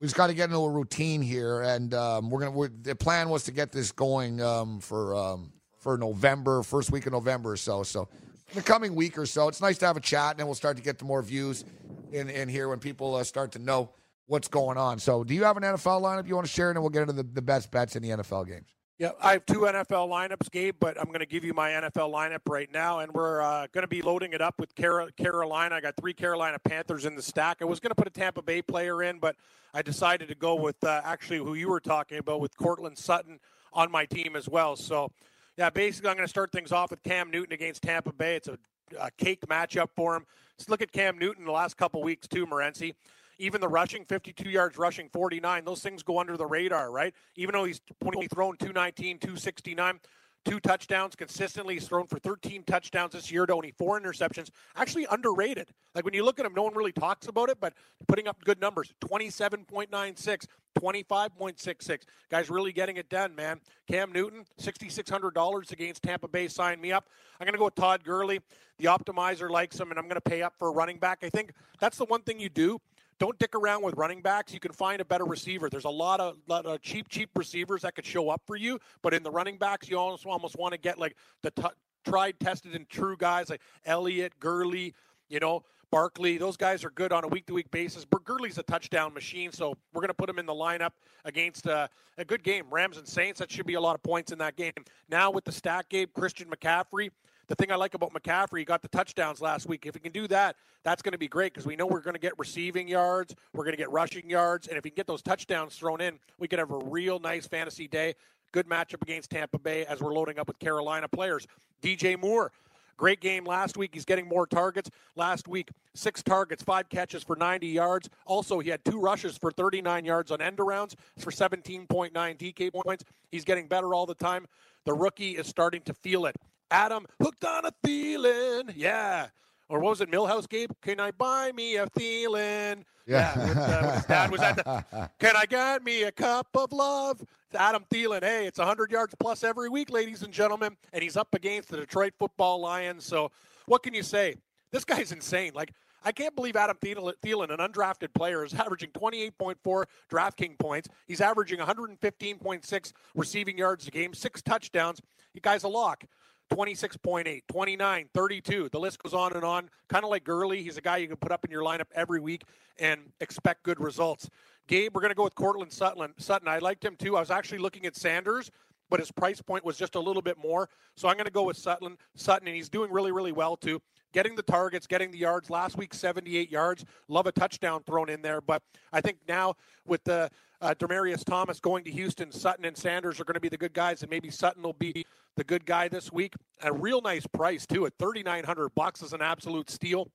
[0.04, 2.50] we just got to get into a routine here, and um, we're gonna.
[2.50, 7.06] We're, the plan was to get this going um, for um, for November, first week
[7.06, 7.82] of November or so.
[7.82, 8.06] So
[8.50, 10.56] in the coming week or so, it's nice to have a chat, and then we'll
[10.56, 11.64] start to get to more views
[12.12, 13.92] in in here when people uh, start to know
[14.26, 14.98] what's going on.
[14.98, 17.00] So, do you have an NFL lineup you want to share, and then we'll get
[17.00, 18.74] into the, the best bets in the NFL games.
[18.96, 22.12] Yeah, I have two NFL lineups, Gabe, but I'm going to give you my NFL
[22.12, 25.74] lineup right now, and we're uh, going to be loading it up with Carolina.
[25.74, 27.56] I got three Carolina Panthers in the stack.
[27.60, 29.34] I was going to put a Tampa Bay player in, but
[29.74, 33.40] I decided to go with uh, actually who you were talking about with Courtland Sutton
[33.72, 34.76] on my team as well.
[34.76, 35.10] So,
[35.56, 38.36] yeah, basically, I'm going to start things off with Cam Newton against Tampa Bay.
[38.36, 38.58] It's a,
[39.00, 40.24] a cake matchup for him.
[40.56, 42.94] Let's look at Cam Newton the last couple weeks too, Morency
[43.38, 47.14] even the rushing, 52 yards rushing, 49, those things go under the radar, right?
[47.36, 50.00] Even though he's thrown 219, 269,
[50.44, 51.74] two touchdowns consistently.
[51.74, 54.50] He's thrown for 13 touchdowns this year to only four interceptions.
[54.76, 55.70] Actually underrated.
[55.94, 57.74] Like when you look at him, no one really talks about it, but
[58.06, 60.46] putting up good numbers 27.96,
[60.78, 62.02] 25.66.
[62.30, 63.60] Guys really getting it done, man.
[63.88, 66.48] Cam Newton, $6,600 against Tampa Bay.
[66.48, 67.08] Sign me up.
[67.40, 68.40] I'm going to go with Todd Gurley.
[68.78, 71.20] The optimizer likes him, and I'm going to pay up for a running back.
[71.22, 72.80] I think that's the one thing you do
[73.18, 74.52] don't dick around with running backs.
[74.52, 75.68] You can find a better receiver.
[75.68, 78.78] There's a lot of, lot of cheap, cheap receivers that could show up for you,
[79.02, 81.62] but in the running backs, you almost almost want to get like the t-
[82.04, 84.94] tried, tested, and true guys like Elliott, Gurley,
[85.28, 86.38] you know, Barkley.
[86.38, 88.04] Those guys are good on a week to week basis.
[88.04, 90.90] But Gurley's a touchdown machine, so we're going to put him in the lineup
[91.24, 92.64] against uh, a good game.
[92.70, 94.72] Rams and Saints, that should be a lot of points in that game.
[95.08, 97.10] Now with the stack game, Christian McCaffrey
[97.46, 99.86] the thing I like about McCaffrey, he got the touchdowns last week.
[99.86, 102.14] If he can do that, that's going to be great because we know we're going
[102.14, 105.06] to get receiving yards, we're going to get rushing yards, and if he can get
[105.06, 108.14] those touchdowns thrown in, we could have a real nice fantasy day.
[108.52, 111.46] Good matchup against Tampa Bay as we're loading up with Carolina players.
[111.82, 112.52] DJ Moore,
[112.96, 113.90] Great game last week.
[113.92, 114.90] He's getting more targets.
[115.16, 118.08] Last week, six targets, five catches for 90 yards.
[118.24, 123.04] Also, he had two rushes for 39 yards on end arounds for 17.9 DK points.
[123.32, 124.46] He's getting better all the time.
[124.84, 126.36] The rookie is starting to feel it.
[126.70, 128.72] Adam hooked on a Thielen.
[128.74, 129.28] Yeah.
[129.68, 130.70] Or what was it, Milhouse Gabe?
[130.82, 132.84] Can I buy me a Thielen?
[133.06, 133.32] Yeah.
[133.36, 136.72] yeah with, uh, his dad was at the, Can I get me a cup of
[136.72, 137.20] love?
[137.20, 138.22] It's Adam Thielen.
[138.22, 140.76] Hey, it's 100 yards plus every week, ladies and gentlemen.
[140.92, 143.04] And he's up against the Detroit football Lions.
[143.04, 143.30] So
[143.66, 144.36] what can you say?
[144.70, 145.52] This guy's insane.
[145.54, 145.72] Like,
[146.04, 150.88] I can't believe Adam Thielen, an undrafted player, is averaging 28.4 DraftKings points.
[151.06, 155.00] He's averaging 115.6 receiving yards a game, six touchdowns.
[155.32, 156.04] You guy's a lock.
[156.52, 158.68] 26.8, 29, 32.
[158.70, 159.68] The list goes on and on.
[159.88, 160.62] Kind of like Gurley.
[160.62, 162.42] He's a guy you can put up in your lineup every week
[162.78, 164.28] and expect good results.
[164.66, 166.12] Gabe, we're going to go with Courtland Sutton.
[166.18, 166.48] Sutton.
[166.48, 167.16] I liked him too.
[167.16, 168.50] I was actually looking at Sanders,
[168.90, 170.68] but his price point was just a little bit more.
[170.96, 171.96] So I'm going to go with Sutton.
[172.14, 173.80] Sutton, and he's doing really, really well too.
[174.12, 175.50] Getting the targets, getting the yards.
[175.50, 176.84] Last week, 78 yards.
[177.08, 178.40] Love a touchdown thrown in there.
[178.40, 179.54] But I think now
[179.86, 180.30] with the
[180.60, 183.74] uh, Demaryius Thomas going to Houston, Sutton and Sanders are going to be the good
[183.74, 185.04] guys, and maybe Sutton will be
[185.36, 186.34] the good guy this week.
[186.62, 190.10] A real nice price too at 3,900 bucks is an absolute steal.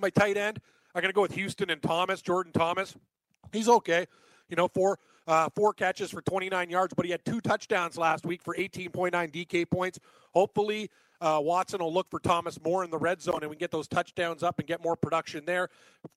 [0.00, 0.58] My tight end,
[0.94, 2.94] I'm going to go with Houston and Thomas, Jordan Thomas.
[3.52, 4.06] He's okay,
[4.48, 8.26] you know, four uh, four catches for 29 yards, but he had two touchdowns last
[8.26, 10.00] week for 18.9 DK points.
[10.32, 10.90] Hopefully,
[11.22, 13.86] uh, Watson will look for Thomas more in the red zone and we get those
[13.86, 15.68] touchdowns up and get more production there.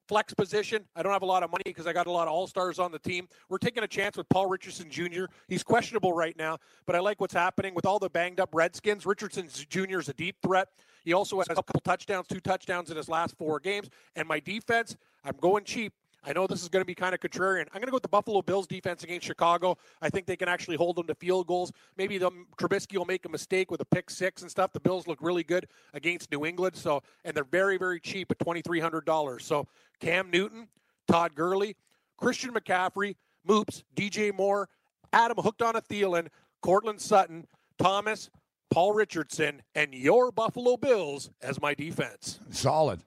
[0.08, 2.34] Flex position, I don't have a lot of money because I got a lot of
[2.34, 3.28] all stars on the team.
[3.48, 5.26] We're taking a chance with Paul Richardson Jr.
[5.48, 9.06] He's questionable right now, but I like what's happening with all the banged up Redskins.
[9.06, 10.00] Richardson Jr.
[10.00, 10.70] is a deep threat.
[11.04, 13.89] He also has a couple touchdowns, two touchdowns in his last four games.
[14.15, 15.94] And my defense, I'm going cheap.
[16.26, 17.68] I know this is going to be kind of contrarian.
[17.68, 19.78] I'm going to go with the Buffalo Bills defense against Chicago.
[20.02, 21.72] I think they can actually hold them to field goals.
[21.98, 24.74] Maybe the um, Trubisky will make a mistake with a pick six and stuff.
[24.74, 26.76] The Bills look really good against New England.
[26.76, 29.46] So, and they're very, very cheap at twenty three hundred dollars.
[29.46, 29.68] So,
[30.00, 30.68] Cam Newton,
[31.08, 31.76] Todd Gurley,
[32.18, 33.16] Christian McCaffrey,
[33.48, 34.68] Moops, DJ Moore,
[35.14, 36.28] Adam hooked on a Thielen,
[36.62, 37.46] Courtland Sutton,
[37.78, 38.30] Thomas,
[38.72, 42.40] Paul Richardson, and your Buffalo Bills as my defense.
[42.50, 43.02] Solid.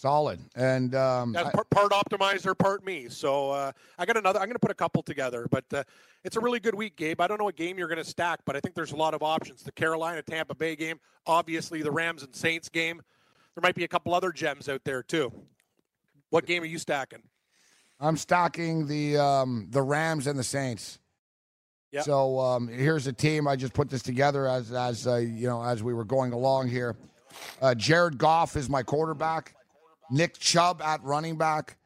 [0.00, 0.40] Solid.
[0.56, 3.10] And um, That's part, part, optimizer, part me.
[3.10, 4.38] So uh, I got another.
[4.38, 5.84] I'm going to put a couple together, but uh,
[6.24, 7.20] it's a really good week, Gabe.
[7.20, 9.12] I don't know what game you're going to stack, but I think there's a lot
[9.12, 9.62] of options.
[9.62, 13.02] The Carolina Tampa Bay game, obviously the Rams and Saints game.
[13.54, 15.30] There might be a couple other gems out there too.
[16.30, 17.22] What game are you stacking?
[18.00, 20.98] I'm stacking the um, the Rams and the Saints.
[21.92, 22.04] Yep.
[22.04, 23.46] So um, here's a team.
[23.46, 26.68] I just put this together as as uh, you know as we were going along
[26.68, 26.96] here.
[27.60, 29.56] Uh, Jared Goff is my quarterback.
[30.10, 31.76] Nick Chubb at running back,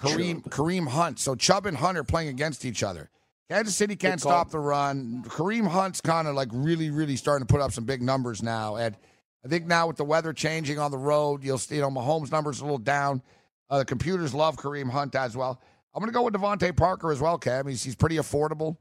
[0.00, 1.18] Kareem Kareem Hunt.
[1.18, 3.10] So Chubb and Hunt are playing against each other.
[3.50, 5.24] Kansas City can't stop the run.
[5.26, 8.76] Kareem Hunt's kind of like really, really starting to put up some big numbers now.
[8.76, 8.96] And
[9.44, 12.30] I think now with the weather changing on the road, you'll see, you know, Mahomes'
[12.30, 13.22] numbers a little down.
[13.68, 15.60] Uh, the computers love Kareem Hunt as well.
[15.92, 17.66] I'm going to go with DeVante Parker as well, Cam.
[17.66, 18.76] He's, he's pretty affordable.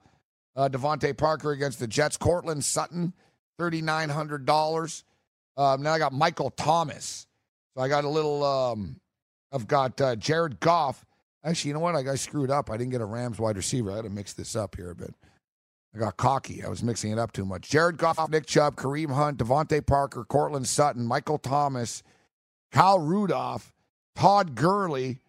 [0.56, 2.18] Uh, DeVante Parker against the Jets.
[2.18, 3.14] Courtland Sutton,
[3.60, 5.04] $3,900.
[5.58, 7.26] Um, now I got Michael Thomas.
[7.76, 9.00] So I got a little, um,
[9.52, 11.06] I've got uh, Jared Goff.
[11.44, 11.96] Actually, you know what?
[11.96, 12.70] I got screwed up.
[12.70, 13.92] I didn't get a Rams wide receiver.
[13.92, 15.14] I got to mix this up here a bit.
[15.96, 16.64] I got cocky.
[16.64, 17.70] I was mixing it up too much.
[17.70, 22.04] Jared Goff, Nick Chubb, Kareem Hunt, DeVante Parker, Courtland Sutton, Michael Thomas,
[22.72, 23.74] Kyle Rudolph,
[24.16, 25.20] Todd Gurley,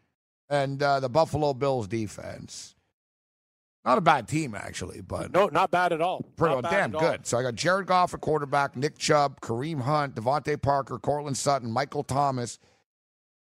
[0.51, 2.75] and uh, the Buffalo Bills defense.
[3.85, 6.23] Not a bad team, actually, but no, not bad at all.
[6.37, 7.27] Pretty damn good.
[7.27, 11.71] So I got Jared Goff at quarterback, Nick Chubb, Kareem Hunt, DeVante Parker, Courtland Sutton,
[11.71, 12.59] Michael Thomas,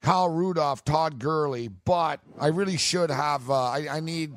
[0.01, 1.67] Kyle Rudolph, Todd Gurley.
[1.67, 3.51] But I really should have.
[3.51, 4.33] Uh, I, I, need.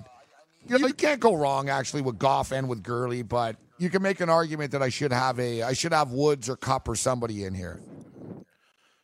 [0.68, 4.02] You know, you can't go wrong actually with Goff and with Gurley, but you can
[4.02, 5.62] make an argument that I should have a.
[5.62, 7.80] I should have Woods or Kupp or somebody in here.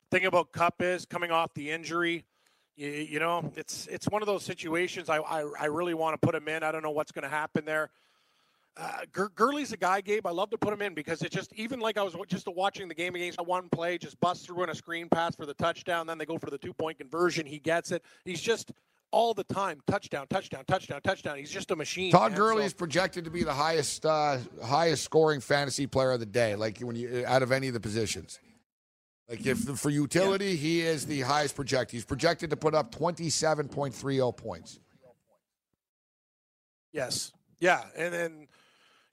[0.10, 2.26] Thing about Kupp is coming off the injury.
[2.76, 5.10] You, you know, it's it's one of those situations.
[5.10, 6.64] I I, I really want to put him in.
[6.64, 7.90] I don't know what's going to happen there.
[8.78, 9.02] Uh,
[9.36, 10.26] Gurley's a guy, Gabe.
[10.26, 12.88] I love to put him in because it's just even like I was just watching
[12.88, 16.08] the game against one play, just bust through on a screen pass for the touchdown.
[16.08, 17.46] Then they go for the two point conversion.
[17.46, 18.04] He gets it.
[18.24, 18.72] He's just
[19.12, 21.38] all the time touchdown, touchdown, touchdown, touchdown.
[21.38, 22.12] He's just a machine.
[22.12, 22.68] Todd Gurley so.
[22.68, 26.80] is projected to be the highest uh, highest scoring fantasy player of the day, like
[26.80, 28.40] when you out of any of the positions.
[29.32, 29.72] Like mm-hmm.
[29.72, 30.56] if for utility, yeah.
[30.56, 31.94] he is the highest projected.
[31.94, 34.80] He's projected to put up 27.30 points.
[36.92, 37.32] Yes.
[37.62, 37.82] Yeah.
[37.96, 38.48] And then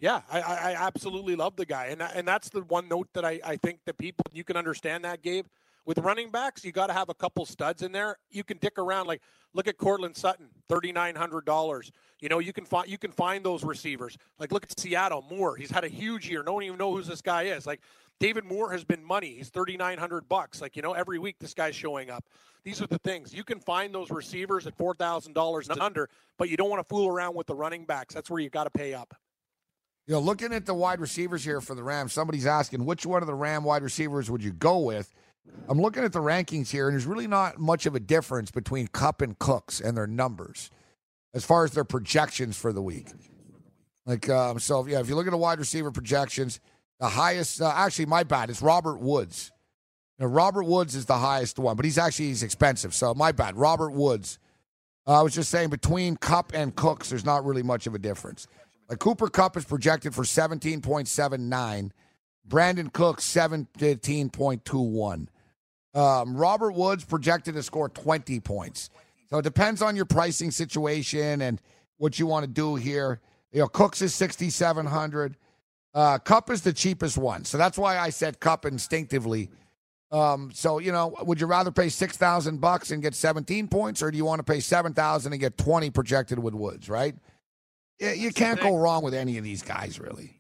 [0.01, 1.87] yeah, I, I absolutely love the guy.
[1.87, 5.05] And and that's the one note that I, I think that people you can understand
[5.05, 5.47] that, Gabe.
[5.89, 8.19] With running backs, you got to have a couple studs in there.
[8.31, 9.07] You can dick around.
[9.07, 9.23] Like
[9.55, 11.91] look at Courtland Sutton, thirty nine hundred dollars.
[12.21, 14.19] You know, you can find you can find those receivers.
[14.39, 15.57] Like look at Seattle Moore.
[15.57, 16.43] He's had a huge year.
[16.43, 17.67] No one even know who this guy is.
[17.67, 17.81] Like
[18.21, 19.37] David Moore has been money.
[19.39, 20.61] He's thirty nine hundred bucks.
[20.61, 22.27] Like you know, every week this guy's showing up.
[22.65, 26.11] These are the things you can find those receivers at four thousand dollars and under,
[26.37, 28.13] but you don't want to fool around with the running backs.
[28.13, 29.15] That's where you got to pay up.
[30.07, 33.23] You know, looking at the wide receivers here for the Rams, somebody's asking which one
[33.23, 35.15] of the Ram wide receivers would you go with?
[35.69, 38.89] I'm looking at the rankings here, and there's really not much of a difference between
[38.89, 40.71] Kupp and Cooks and their numbers
[41.35, 43.09] as far as their projections for the week.
[44.07, 46.61] Like, um, so yeah, if you look at the wide receiver projections,
[46.99, 49.53] the highest, uh, actually, my bad, it's Robert Woods.
[50.19, 52.95] Now, Robert Woods is the highest one, but he's actually he's expensive.
[52.95, 54.39] So my bad, Robert Woods.
[55.07, 57.99] Uh, I was just saying between Kupp and Cooks, there's not really much of a
[57.99, 58.49] difference.
[58.89, 61.91] Like Cooper Kupp is projected for 17.79,
[62.49, 65.29] Brandin Cook 17.21.
[65.99, 68.89] Um, Robert Woods projected to score 20 points.
[69.31, 71.61] So it depends on your pricing situation and
[71.97, 73.21] what you want to do here.
[73.51, 75.37] You know, Cooks is 6,700.
[75.93, 77.45] Uh, Kupp is the cheapest one.
[77.45, 79.51] So that's why I said Kupp instinctively.
[80.13, 84.13] Um, so, you know, would you rather pay 6,000 bucks and get 17 points or
[84.13, 87.17] do you want to pay 7,000 and get 20 projected with Woods, right?
[87.99, 90.39] Yeah, you can't go wrong with any of these guys, really.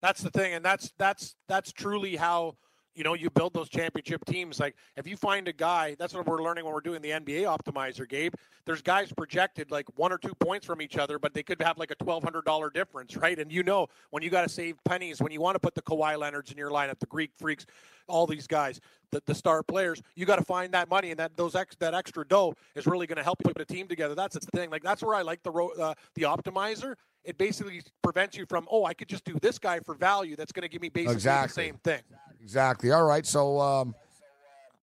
[0.00, 2.54] That's the thing, and that's that's that's truly how
[2.96, 6.26] you know you build those championship teams like if you find a guy that's what
[6.26, 8.34] we're learning when we're doing the nba optimizer gabe.
[8.64, 11.78] There's guys projected like one or two points from each other but they could have
[11.78, 13.38] like a $1200 difference right?
[13.38, 15.82] And you know when you got to save pennies when you want to put the
[15.82, 17.66] Kawhi Leonards in your lineup the greek freaks
[18.08, 18.80] all these guys
[19.12, 21.94] the, the star players you got to find that money and that those ex, that
[21.94, 24.70] extra dough is really going to help you put a team together that's the thing
[24.70, 28.84] like that's where i like the uh, the optimizer it basically prevents you from oh
[28.84, 31.62] i could just do this guy for value that's going to give me basically exactly.
[31.64, 32.02] the same thing
[32.46, 32.92] Exactly.
[32.92, 33.26] All right.
[33.26, 33.92] So um,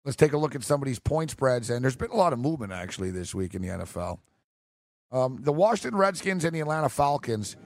[0.07, 1.69] let's take a look at some of these point spreads.
[1.69, 4.19] And there's been a lot of movement actually this week in the NFL.
[5.13, 7.57] Um, the Washington Redskins and the Atlanta Falcons.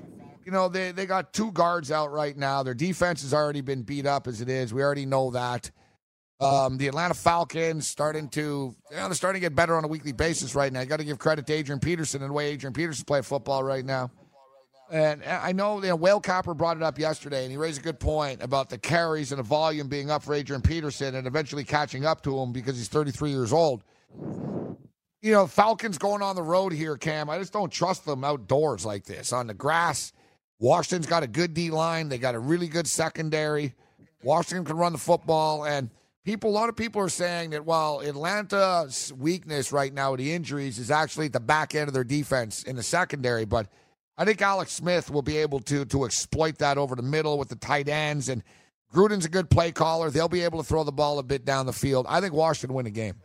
[0.45, 2.65] You know, they, they got two guards out right now.
[2.65, 4.75] Their defense has already been beat up as it is.
[4.75, 5.71] We already know that.
[6.41, 8.41] Um, the Atlanta Falcons starting to,
[8.91, 10.81] you know, they're starting to get better on a weekly basis right now.
[10.81, 13.63] You got to give credit to Adrian Peterson and the way Adrian Peterson playing football
[13.63, 14.11] right now.
[14.91, 17.83] And I know, you know, Whale Capper brought it up yesterday, and he raised a
[17.83, 21.65] good point about the carries and the volume being up for Adrian Peterson and eventually
[21.65, 23.83] catching up to him because he's 33 years old.
[25.23, 27.31] You know, Falcons going on the road here, Cam.
[27.31, 29.33] I just don't trust them outdoors like this.
[29.33, 30.13] On the grass,
[30.59, 32.11] Washington's got a good D line.
[32.11, 33.75] They got a really good secondary.
[34.23, 35.65] Washington can run the football.
[35.65, 35.89] And
[36.25, 40.33] people, a lot of people are saying that while Atlanta's weakness right now with the
[40.33, 43.69] injuries is actually at the back end of their defense in the secondary, but–
[44.17, 47.49] I think Alex Smith will be able to to exploit that over the middle with
[47.49, 48.43] the tight ends and
[48.93, 50.09] Gruden's a good play caller.
[50.09, 52.07] They'll be able to throw the ball a bit down the field.
[52.09, 53.17] I think Washington win the game.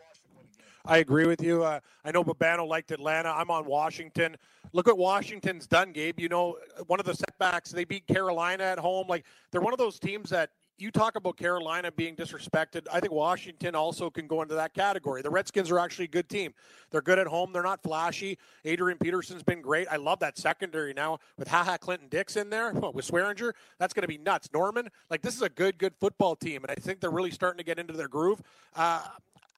[0.84, 1.64] I agree with you.
[1.64, 3.30] Uh, I know Babano liked Atlanta.
[3.30, 4.36] I'm on Washington.
[4.74, 6.20] Look what Washington's done, Gabe.
[6.20, 6.58] You know,
[6.88, 9.06] one of the setbacks, they beat Carolina at home.
[9.08, 12.88] Like, they're one of those teams that you talk about Carolina being disrespected.
[12.92, 15.22] I think Washington also can go into that category.
[15.22, 16.54] The Redskins are actually a good team.
[16.92, 17.52] They're good at home.
[17.52, 18.38] They're not flashy.
[18.66, 19.88] Adrian Peterson's been great.
[19.90, 23.54] I love that secondary now with Ha Ha Clinton Dix in there with Swearinger.
[23.78, 24.50] That's going to be nuts.
[24.54, 27.58] Norman, like this is a good, good football team, and I think they're really starting
[27.58, 28.42] to get into their groove.
[28.76, 29.02] Uh,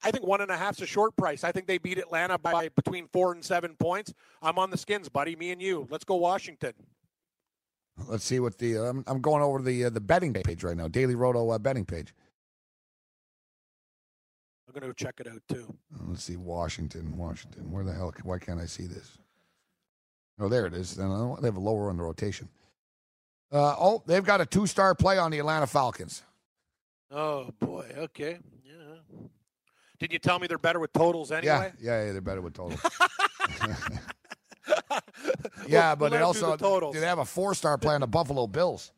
[0.04, 1.44] I think one and a half's a short price.
[1.44, 4.12] I think they beat Atlanta by between four and seven points.
[4.42, 5.36] I'm on the skins, buddy.
[5.36, 5.86] Me and you.
[5.90, 6.72] Let's go Washington.
[8.06, 10.88] Let's see what the um, I'm going over the uh, the betting page right now.
[10.88, 12.14] Daily Roto uh, betting page.
[14.66, 15.74] I'm going to check it out too.
[16.06, 17.70] Let's see Washington, Washington.
[17.70, 18.14] Where the hell?
[18.22, 19.18] Why can't I see this?
[20.40, 20.94] Oh, there it is.
[20.94, 22.48] Then uh, they have a lower on the rotation.
[23.52, 26.22] Uh, oh, they've got a two-star play on the Atlanta Falcons.
[27.10, 27.86] Oh boy.
[27.98, 28.38] Okay.
[28.64, 29.26] Yeah.
[29.98, 31.72] Did you tell me they're better with totals anyway?
[31.78, 32.80] Yeah, yeah, yeah they're better with totals.
[35.68, 36.94] yeah, but we'll they also the totals.
[36.94, 38.92] they have a four-star play on the Buffalo Bills.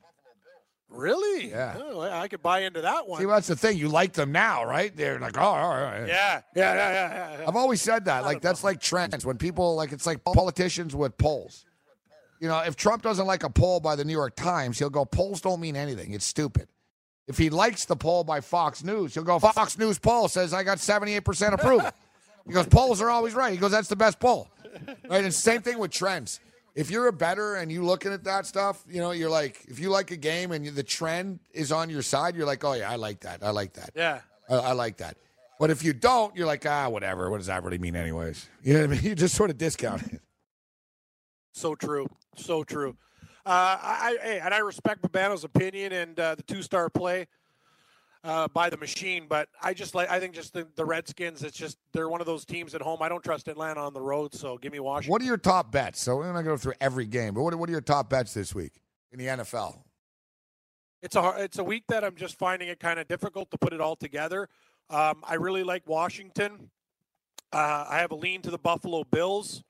[0.89, 1.51] Really?
[1.51, 1.77] Yeah.
[1.77, 3.21] Oh, I could buy into that one.
[3.21, 3.77] See, that's the thing.
[3.79, 4.95] You like them now, right?
[4.97, 6.07] They're like, oh, oh, oh all right.
[6.07, 7.39] Yeah, yeah, yeah, yeah.
[7.39, 7.45] yeah.
[7.49, 8.25] I've always said that.
[8.25, 9.27] Like that's like trends.
[9.27, 11.65] When people like, it's like politicians with polls.
[12.41, 15.05] You know, if Trump doesn't like a poll by the New York Times, he'll go,
[15.05, 16.13] polls don't mean anything.
[16.13, 16.69] It's stupid.
[17.27, 20.63] If he likes the poll by Fox News, he'll go, Fox News poll says I
[20.63, 21.91] got 78% approval.
[22.47, 23.53] he goes, polls are always right.
[23.53, 24.49] He goes, that's the best poll.
[25.09, 25.25] Right?
[25.25, 26.41] And same thing with trends.
[26.75, 29.79] If you're a better and you looking at that stuff, you know, you're like, if
[29.79, 32.73] you like a game and you, the trend is on your side, you're like, oh
[32.73, 33.43] yeah, I like that.
[33.43, 33.91] I like that.
[33.95, 34.21] Yeah.
[34.49, 35.17] I, I like that.
[35.61, 37.31] But if you don't, you're like, ah, whatever.
[37.31, 38.49] What does that really mean, anyways?
[38.63, 39.03] You know what I mean?
[39.05, 40.21] You just sort of discount it.
[41.53, 42.09] So true.
[42.37, 42.97] So true.
[43.47, 47.29] Uh, I, I and I respect Babano's opinion and uh, the two-star play
[48.25, 51.43] uh, by the machine, but I just like I think just the, the Redskins.
[51.43, 53.03] It's just they're one of those teams at home.
[53.03, 55.13] I don't trust Atlanta on the road, so give me Washington.
[55.13, 56.01] What are your top bets?
[56.01, 57.83] So we're not going to go through every game, but what are, what are your
[57.83, 58.81] top bets this week
[59.13, 59.79] in the NFL?
[61.03, 63.75] It's a it's a week that I'm just finding it kind of difficult to put
[63.75, 64.49] it all together.
[64.89, 66.71] Um, I really like Washington.
[67.53, 69.63] Uh, I have a lean to the Buffalo Bills.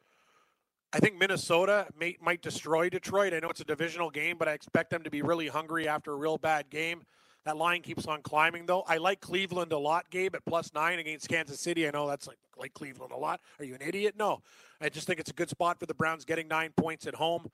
[0.93, 3.35] I think Minnesota may, might destroy Detroit.
[3.35, 6.13] I know it's a divisional game, but I expect them to be really hungry after
[6.13, 7.03] a real bad game.
[7.45, 8.83] That line keeps on climbing, though.
[8.89, 11.87] I like Cleveland a lot, Gabe, at plus nine against Kansas City.
[11.87, 13.41] I know that's like, like Cleveland a lot.
[13.59, 14.15] Are you an idiot?
[14.19, 14.41] No.
[14.81, 17.51] I just think it's a good spot for the Browns getting nine points at home.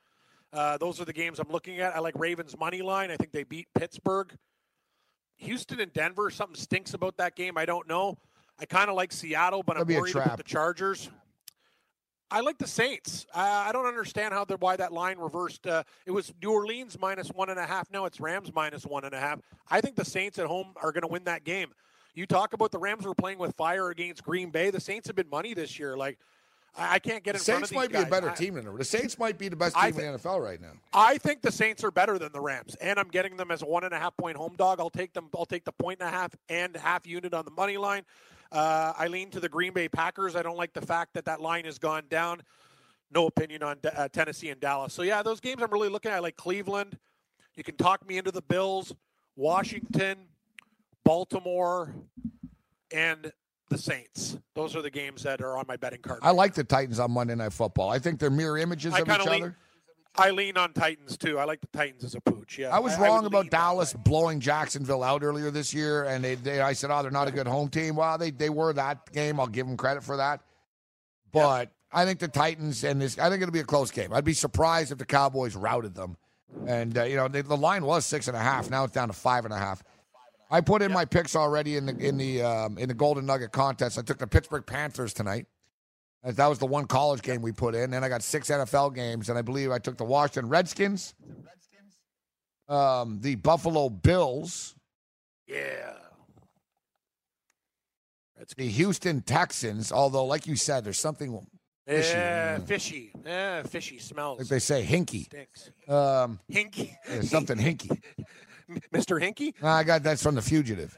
[0.53, 1.95] Uh, those are the games I'm looking at.
[1.95, 3.11] I like Ravens money line.
[3.11, 4.33] I think they beat Pittsburgh.
[5.37, 7.57] Houston and Denver, something stinks about that game.
[7.57, 8.19] I don't know.
[8.59, 11.11] I kind of like Seattle, but That'd I'm worried about the Chargers.
[12.33, 13.27] I like the Saints.
[13.35, 15.67] Uh, I don't understand how the, why that line reversed.
[15.67, 17.91] Uh, it was New Orleans minus one and a half.
[17.91, 19.41] Now it's Rams minus one and a half.
[19.69, 21.71] I think the Saints at home are going to win that game.
[22.15, 24.71] You talk about the Rams were playing with fire against Green Bay.
[24.71, 25.97] The Saints have been money this year.
[25.97, 26.19] Like
[26.77, 28.07] I, I can't get in front of Saints might be guys.
[28.07, 30.19] a better I- team than the The Saints might be the best team in the
[30.19, 30.73] NFL right now.
[30.93, 33.67] I think the Saints are better than the Rams, and I'm getting them as a
[33.67, 34.79] one and a half point home dog.
[34.81, 35.29] I'll take them.
[35.37, 38.03] I'll take the point and a half and half unit on the money line.
[38.53, 40.35] Uh, I lean to the Green Bay Packers.
[40.35, 42.43] I don't like the fact that that line has gone down.
[43.13, 44.93] No opinion on uh, Tennessee and Dallas.
[44.93, 46.17] So yeah, those games I'm really looking at.
[46.17, 46.99] I like Cleveland.
[47.55, 48.93] You can talk me into the Bills,
[49.37, 50.19] Washington,
[51.05, 51.95] Baltimore,
[52.93, 53.33] and
[53.69, 54.39] the Saints.
[54.55, 56.21] Those are the games that are on my betting card.
[56.23, 57.91] I like the Titans on Monday Night Football.
[57.91, 59.57] I think they're mirror images I of each lean- other.
[60.17, 61.39] I lean on Titans too.
[61.39, 62.59] I like the Titans as a pooch.
[62.59, 66.25] Yeah, I was would wrong lean about Dallas blowing Jacksonville out earlier this year, and
[66.25, 67.97] they, they I said, oh, they're not a good home team.
[67.97, 69.39] Well, they they were that game.
[69.39, 70.41] I'll give them credit for that.
[71.33, 74.13] But I think the Titans and this, I think it'll be a close game.
[74.13, 76.17] I'd be surprised if the Cowboys routed them.
[76.67, 78.69] And uh, you know, the, the line was six and a half.
[78.71, 79.83] Now it's down to five and a half.
[80.51, 83.53] I put in my picks already in the in the um, in the Golden Nugget
[83.53, 83.99] contest.
[83.99, 85.47] I took the Pittsburgh Panthers tonight.
[86.23, 87.91] As That was the one college game we put in.
[87.91, 91.15] Then I got six NFL games, and I believe I took the Washington Redskins,
[92.69, 94.75] um, the Buffalo Bills,
[95.47, 95.95] Yeah.
[98.39, 99.93] That's the Houston Texans.
[99.93, 101.47] Although, like you said, there's something
[101.87, 102.59] Fishy, yeah.
[102.61, 103.13] fishy.
[103.27, 104.39] Yeah, fishy smells.
[104.39, 105.25] like they say, hinky.
[105.25, 105.71] Stinks.
[105.89, 106.95] Um, Hinky.
[107.09, 107.91] yeah, something hinky.
[108.95, 109.21] Mr.
[109.21, 109.53] Hinky?
[109.63, 110.97] I got that's from the Fugitive.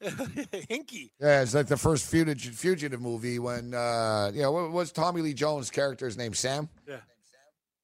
[0.02, 1.10] Hinky.
[1.20, 5.20] Yeah, it's like the first fugitive, fugitive movie when uh, you know what was Tommy
[5.22, 6.34] Lee Jones' character's name?
[6.34, 6.68] Sam.
[6.86, 6.96] Yeah.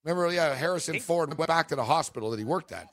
[0.05, 2.89] Remember, yeah, Harrison Ford went back to the hospital that he worked at,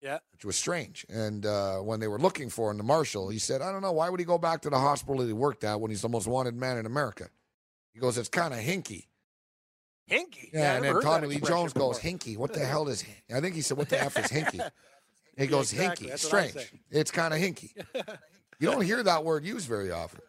[0.00, 0.18] Yeah.
[0.32, 1.04] which was strange.
[1.10, 3.92] And uh, when they were looking for him, the marshal, he said, "I don't know
[3.92, 6.08] why would he go back to the hospital that he worked at when he's the
[6.08, 7.28] most wanted man in America."
[7.92, 9.06] He goes, "It's kind of hinky."
[10.10, 10.50] Hinky.
[10.52, 13.54] Yeah, I and then Tommy Lee Jones goes, "Hinky, what the hell is?" I think
[13.54, 14.58] he said, "What the f is hinky?"
[15.40, 16.06] He goes exactly.
[16.06, 16.10] hinky.
[16.10, 16.72] That's Strange.
[16.90, 17.70] It's kind of hinky.
[18.58, 20.20] you don't hear that word used very often.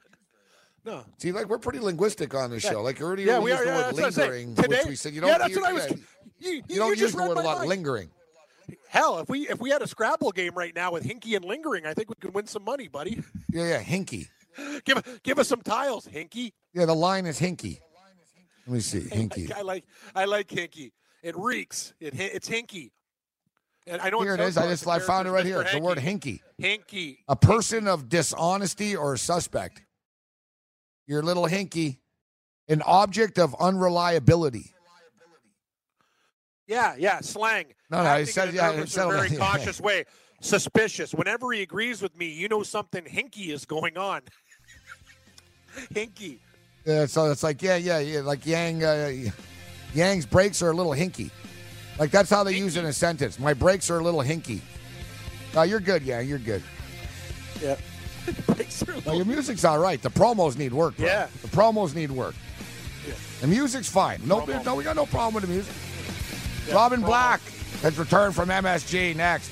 [0.83, 1.03] No.
[1.17, 2.81] See, like we're pretty linguistic on this show.
[2.81, 3.65] Like earlier, Yeah, we, we used are.
[3.65, 4.31] the Yeah, word that's what I'm saying.
[4.31, 5.29] lingering, Today, which we said you don't.
[5.29, 5.87] yeah, that's hear, what I was.
[5.89, 5.95] yeah,
[6.39, 7.57] You, you, you don't just use the word a lot.
[7.59, 7.69] mind.
[7.69, 8.09] Lingering.
[8.87, 11.85] Hell, if we if we had a Scrabble game right now with Hinky and Lingering,
[11.85, 13.21] I think we could win some money, buddy.
[13.53, 14.27] Yeah, yeah, hinky.
[14.85, 16.53] give give us some tiles, Hinky.
[16.73, 17.79] Yeah, the line is hinky.
[18.65, 19.51] Let me see, hinky.
[19.53, 19.83] I like
[20.15, 20.91] I like Hinky.
[21.21, 21.93] It reeks.
[21.99, 22.91] It it's Hinky.
[23.87, 24.57] And I know Here it is.
[24.57, 25.79] I just I found it right character here.
[25.79, 25.81] Mr.
[25.81, 26.39] The word hinky.
[26.61, 27.17] Hinky.
[27.27, 29.81] A person of dishonesty or a suspect.
[31.07, 31.97] Your little hinky.
[32.69, 34.73] An object of unreliability.
[36.67, 37.65] Yeah, yeah, slang.
[37.89, 40.05] No, no, Acting said says- in a yeah, it nervous said- or very cautious way.
[40.41, 41.13] Suspicious.
[41.13, 44.21] Whenever he agrees with me, you know something hinky is going on.
[45.93, 46.39] hinky.
[46.85, 48.21] Yeah, so it's like yeah, yeah, yeah.
[48.21, 49.11] Like Yang, uh,
[49.93, 51.29] Yang's brakes are a little hinky.
[52.01, 53.37] Like that's how they use it in a sentence.
[53.37, 54.61] My brakes are a little hinky.
[55.53, 56.63] No, you're good, Yeah, You're good.
[57.61, 57.75] Yeah.
[58.47, 60.01] Breaks are No, your music's all right.
[60.01, 60.97] The promos need work.
[60.97, 61.05] Bro.
[61.05, 61.27] Yeah.
[61.43, 62.33] The promos need work.
[63.41, 64.19] The music's fine.
[64.25, 65.75] No, no, we got no problem with the music.
[66.67, 67.05] Yeah, Robin promo.
[67.05, 67.41] Black
[67.83, 69.51] has returned from MSG next.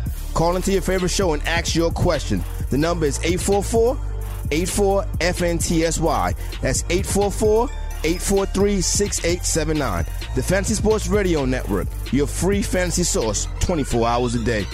[0.33, 2.43] Call into your favorite show and ask your question.
[2.69, 3.97] The number is 844
[4.51, 6.35] 84 FNTSY.
[6.61, 7.69] That's 844
[8.03, 10.05] 843 6879.
[10.35, 14.65] The Fantasy Sports Radio Network, your free fantasy source 24 hours a day.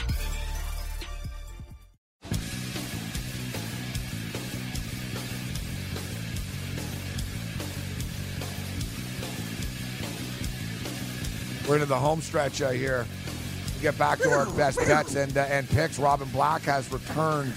[11.68, 13.06] We're into the home stretch uh, here.
[13.82, 16.00] Get back to our best bets and uh, and picks.
[16.00, 17.54] Robin Black has returned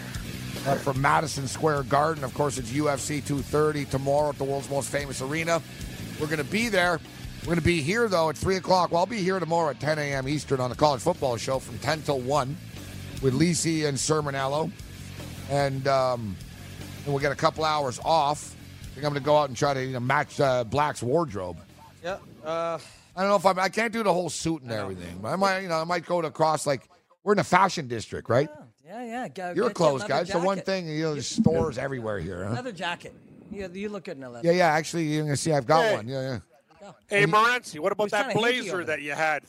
[0.67, 2.25] uh, from Madison Square Garden.
[2.25, 5.63] Of course, it's UFC 230 tomorrow at the world's most famous arena.
[6.21, 7.01] We're going to be there.
[7.41, 8.91] We're going to be here though at three o'clock.
[8.91, 10.29] Well, I'll be here tomorrow at 10 a.m.
[10.29, 12.57] Eastern on the College Football Show from 10 till one
[13.23, 14.71] with Lisi and Cirminiello,
[15.49, 16.37] and um,
[17.05, 18.55] and we'll get a couple hours off.
[18.83, 21.03] I think I'm going to go out and try to you know, match uh, Black's
[21.03, 21.57] wardrobe.
[22.05, 22.19] Yeah.
[23.17, 25.19] I don't know if I'm, I can't do the whole suit and everything.
[25.21, 26.89] But I might, you know, I might go to across like
[27.25, 28.49] we're in a fashion district, right?
[28.87, 29.29] yeah, yeah.
[29.29, 30.21] Go, You're a get you clothes another guy.
[30.21, 32.45] It's the one thing, you know, there's stores everywhere here.
[32.45, 32.53] Huh?
[32.53, 33.15] Another jacket.
[33.53, 34.47] Yeah, you look good in a leather.
[34.47, 34.67] Yeah, yeah.
[34.69, 35.95] Actually, you're gonna see, I've got Hey.
[35.97, 36.09] one.
[36.09, 36.39] Yeah,
[36.83, 36.93] yeah.
[37.09, 39.43] Hey, Morency, what about that blazer over that you had?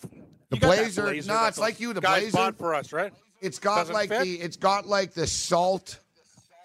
[0.49, 2.37] The You blazer- blazer no, it's like you, the guys blazer.
[2.37, 3.13] bought for us, right?
[3.41, 4.23] It's got Doesn't like fit?
[4.23, 5.99] the, it's got like the salt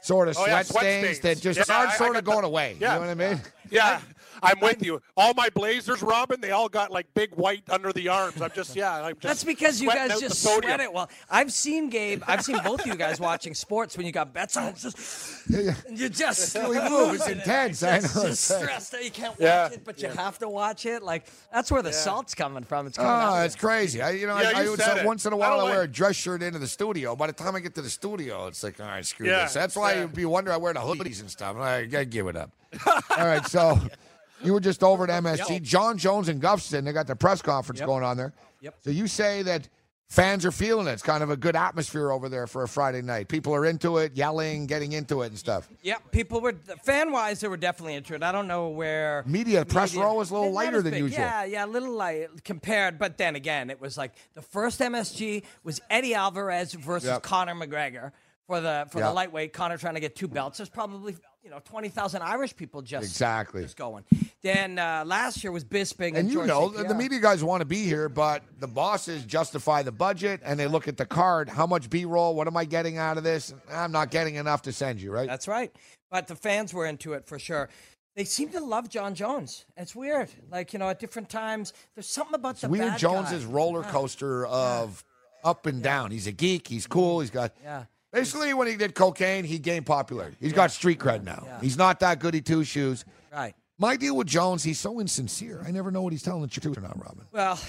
[0.03, 1.21] sort of Oh, yeah, sweat, sweat stains, stains.
[1.41, 2.77] that just Yeah, aren't I- I sort got of going the- away.
[2.81, 2.95] yeah.
[2.95, 3.41] You know what I mean?
[3.71, 4.01] Yeah,
[4.43, 5.01] I'm with you.
[5.17, 8.41] All my blazers, Robin, they all got like big white under the arms.
[8.41, 9.23] I'm just, yeah, I'm just.
[9.23, 10.93] That's because you guys just sweat it.
[10.93, 12.23] Well, I've seen Gabe.
[12.27, 14.69] I've seen both of you guys watching sports when you got bets on.
[14.69, 15.75] It's just, Yeah, yeah.
[15.91, 17.15] you just We move.
[17.15, 17.83] It's and intense.
[17.83, 18.23] I It's know.
[18.29, 19.67] just It's like- stressed that you can't watch Yeah.
[19.69, 21.03] it, but you have to watch it.
[21.03, 22.87] Like that's where the salt's coming from.
[22.87, 23.47] It's coming Oh, out.
[23.47, 24.03] it's crazy.
[24.03, 25.07] I, you know, Yeah, I, I you would said say it.
[25.07, 27.17] once in a while I, don't wear a dress shirt into the studio.
[27.17, 29.55] By the time I get to the studio, it's like, all right, screw Yeah, this.
[29.55, 30.01] That's why yeah.
[30.03, 31.57] you'd be wondering I wear the hoodies and stuff.
[31.57, 32.51] I, I give it up.
[32.87, 33.79] all right, so
[34.43, 35.63] you were just over at MSG.
[35.63, 38.33] Jon Jones and Gustafsson, they got the press conference going on there.
[38.61, 38.75] Yep.
[38.81, 39.69] So you say that
[40.09, 40.93] fans are feeling it.
[40.93, 43.29] It's kind of a good atmosphere over there for a Friday night.
[43.29, 45.69] People are into it, yelling, getting into it and stuff.
[45.83, 47.41] Yeah, people were fan wise.
[47.41, 48.23] They were definitely into it.
[48.23, 51.03] I don't know where Media, press row is a little lighter than big.
[51.03, 51.19] usual.
[51.21, 52.99] Yeah, yeah, a little light compared.
[52.99, 57.23] But then again, it was like the first MSG was Eddie Alvarez versus Yep.
[57.23, 58.13] Conor McGregor
[58.47, 59.09] for the for Yep.
[59.09, 59.53] the lightweight.
[59.53, 60.59] Conor trying to get two belts.
[60.59, 61.17] There's probably
[61.47, 63.63] you know twenty thousand Irish people just Exactly.
[63.63, 64.05] just going.
[64.43, 66.89] Then uh, last year was Bisping and, And you know, St.
[66.89, 70.67] the media guys want to be here, but the bosses justify the budget and they
[70.67, 71.49] look at the card.
[71.49, 72.35] How much B roll?
[72.35, 73.55] What am I getting out of this?
[73.73, 75.29] I'm not getting enough to send you, right?
[75.29, 75.73] That's right.
[76.11, 77.69] But the fans were into it for sure.
[78.17, 79.67] They seem to love Jon Jones.
[79.77, 80.31] It's weird.
[80.51, 83.53] Like, you know, at different times, there's something about the Weird Jones's guy.
[83.53, 85.05] roller coaster of
[85.45, 86.11] up and down.
[86.11, 86.67] He's a geek.
[86.67, 87.21] He's cool.
[87.21, 87.53] He's got.
[87.63, 87.85] Yeah.
[88.17, 90.37] Basically, when he did cocaine, he gained popularity.
[90.41, 91.43] He's got street cred now.
[91.45, 91.61] Yeah.
[91.61, 93.05] He's not that goody two shoes.
[93.33, 93.55] Right.
[93.79, 95.63] My deal with Jones, he's so insincere.
[95.67, 97.27] I never know what he's telling the truth or not, Robin.
[97.31, 97.61] Well,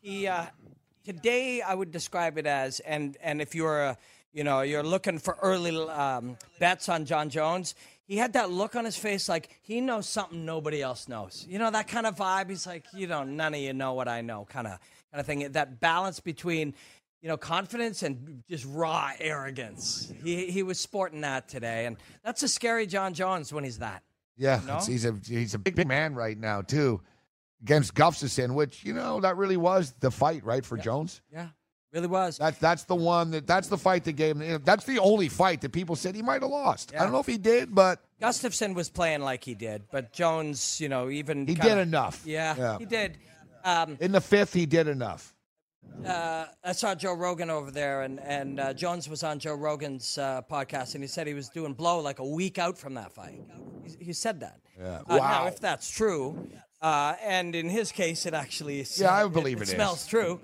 [0.00, 0.44] he uh,
[1.04, 3.98] today I would describe it as, and and if you're a
[4.36, 7.74] you know, you're looking for early um, bets on Jon Jones.
[8.06, 11.46] He had that look on his face like he knows something nobody else knows.
[11.48, 12.50] You know, that kind of vibe.
[12.50, 14.78] He's like, you know, none of you know what I know, kind of
[15.10, 15.50] kind of thing.
[15.52, 16.74] That balance between,
[17.22, 20.12] you know, confidence and just raw arrogance.
[20.22, 24.02] He he was sporting that today, and that's a scary Jon Jones when he's that.
[24.36, 24.72] Yeah, No?
[24.74, 27.00] it's- he's a he's a big, big man right now too,
[27.62, 31.22] against Gustafsson, which you know that really was the fight, right, for Jones.
[31.32, 31.48] Yeah,
[31.92, 32.36] really was.
[32.36, 34.60] That's that's the one that that's the fight that gave him.
[34.62, 36.94] That's the only fight that people said he might have lost.
[36.94, 40.80] I don't know if he did, but Gustafsson was playing like he did, but Jones,
[40.80, 42.22] you know, even he did enough.
[42.26, 42.78] Yeah, Yeah.
[42.78, 43.18] he did.
[43.64, 45.34] Um, In the fifth, he did enough.
[46.06, 50.18] Uh, I saw Joe Rogan over there, and and uh, Jones was on Joe Rogan's
[50.18, 53.12] uh, podcast, and he said he was doing blow like a week out from that
[53.12, 53.40] fight.
[53.98, 54.60] He, he said that.
[54.78, 55.00] Yeah.
[55.08, 55.46] Uh, Now, Wow.
[55.46, 56.48] if that's true,
[56.82, 59.74] uh, and in his case, it actually is, Yeah, I believe it, it is.
[59.74, 60.40] smells true.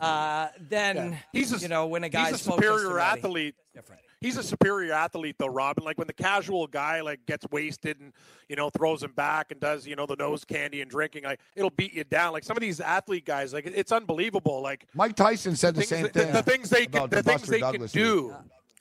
[0.00, 3.54] Uh, then He's a, you know when a guy's he's a superior athlete.
[3.74, 4.00] different.
[4.20, 5.84] He's a superior athlete, though, Robin.
[5.84, 8.12] Like when the casual guy like gets wasted and
[8.48, 11.40] you know throws him back and does you know the nose candy and drinking, like
[11.54, 12.32] it'll beat you down.
[12.32, 14.60] Like some of these athlete guys, like it's unbelievable.
[14.60, 16.32] Like Mike Tyson said the things, same the, thing.
[16.32, 18.34] the things they can, the things Buster they Douglas can do.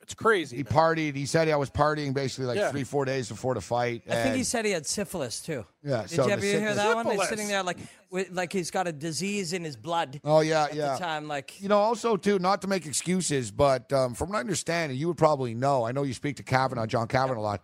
[0.04, 0.58] It's crazy.
[0.58, 0.74] He man.
[0.74, 1.16] partied.
[1.16, 2.70] He said I was partying basically like Yeah.
[2.72, 4.04] three, four days before the fight.
[4.10, 5.66] I think he said he had syphilis too.
[5.82, 7.06] Yeah, Did so you the ever hear syphilis- that one?
[7.06, 7.30] He's Syphilis.
[7.30, 7.78] sitting there like,
[8.12, 10.20] with, like he's got a disease in his blood.
[10.26, 10.93] Oh yeah, at yeah.
[10.93, 14.38] the time, like You know, also too, not to make excuses, but um, from what
[14.38, 17.39] I understand, and you would probably know, I know you speak to Kavanagh, John Kavanagh
[17.39, 17.62] a lot.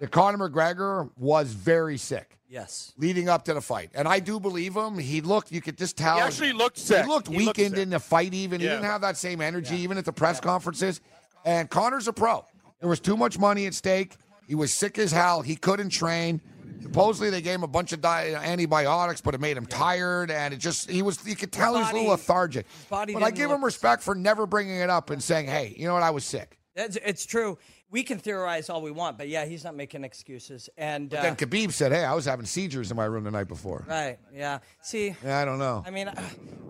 [0.00, 4.38] That Conor McGregor was very sick yes, leading up to the fight, and I do
[4.38, 4.98] believe him.
[4.98, 6.16] He looked, you could just tell.
[6.16, 7.04] He actually looked sick.
[7.04, 7.78] He looked He weakened sick.
[7.78, 8.34] in the fight.
[8.34, 11.00] Even he didn't have that same energy, even at the press conferences.
[11.46, 12.44] And Conor's a pro.
[12.80, 14.16] There was too much money at stake.
[14.46, 15.40] He was sick as hell.
[15.40, 16.42] He couldn't train.
[16.82, 20.52] Supposedly they gave him a bunch of di- antibiotics, but it made him tired, and
[20.52, 21.24] it just he was.
[21.26, 22.66] You could tell he was a little lethargic.
[22.90, 25.86] body But I give him respect for never bringing it up and saying, "Hey, you
[25.86, 26.02] know what?
[26.02, 27.58] I was sick." it's, it's true.
[27.90, 30.68] We can theorize all we want, but yeah, he's not making excuses.
[30.76, 33.48] And uh, Then Khabib said, "Hey, I was having seizures in my room the night
[33.48, 34.58] before." right, yeah.
[34.82, 35.82] See, Yeah, I don't know.
[35.86, 36.20] I mean, uh,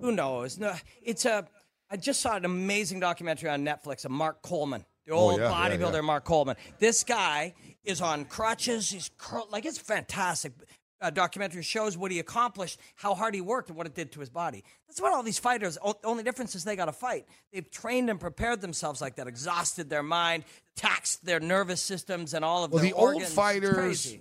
[0.01, 0.59] who knows?
[0.59, 1.47] No, it's a.
[1.91, 5.51] I just saw an amazing documentary on Netflix of Mark Coleman, the old Oh, yeah,
[5.51, 6.01] yeah, bodybuilder yeah.
[6.01, 6.57] Mark Coleman.
[6.79, 8.91] This guy is on crutches.
[8.91, 9.11] He's
[9.51, 10.53] like it's fantastic.
[10.99, 14.19] Uh, documentary shows what he accomplished, how hard he worked, and what it did to
[14.19, 14.65] his body.
[14.89, 15.77] That's what all these fighters.
[15.83, 17.27] o- The only difference is they got to fight.
[17.53, 22.43] They've trained and prepared themselves like that, exhausted their mind, taxed their nervous systems, and
[22.43, 23.25] all of Well, the old organs.
[23.27, 24.17] It's fighters,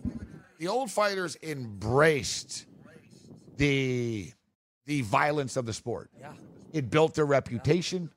[0.59, 2.65] the old fighters embraced
[3.57, 4.31] the
[4.85, 6.11] the violence of the sport.
[6.19, 6.33] Yeah.
[6.75, 8.11] It built their reputation.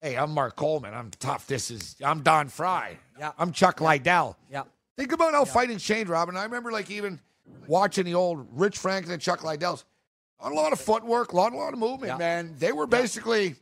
[0.00, 0.94] Hey, I'm Mark Coleman.
[0.94, 1.48] I'm tough.
[1.48, 2.98] This is I'm Don Frye.
[3.18, 3.32] Yeah.
[3.36, 4.36] I'm Chuck Liddell.
[4.48, 4.62] Yeah.
[4.96, 6.36] Think about how fighting changed, Robin.
[6.36, 7.18] I remember like even
[7.66, 9.84] watching the old Rich Franklin and Chuck Liddell's.
[10.38, 12.16] A lot of footwork, a lot, a lot of movement, Yeah.
[12.16, 12.54] man.
[12.60, 13.56] They were basically,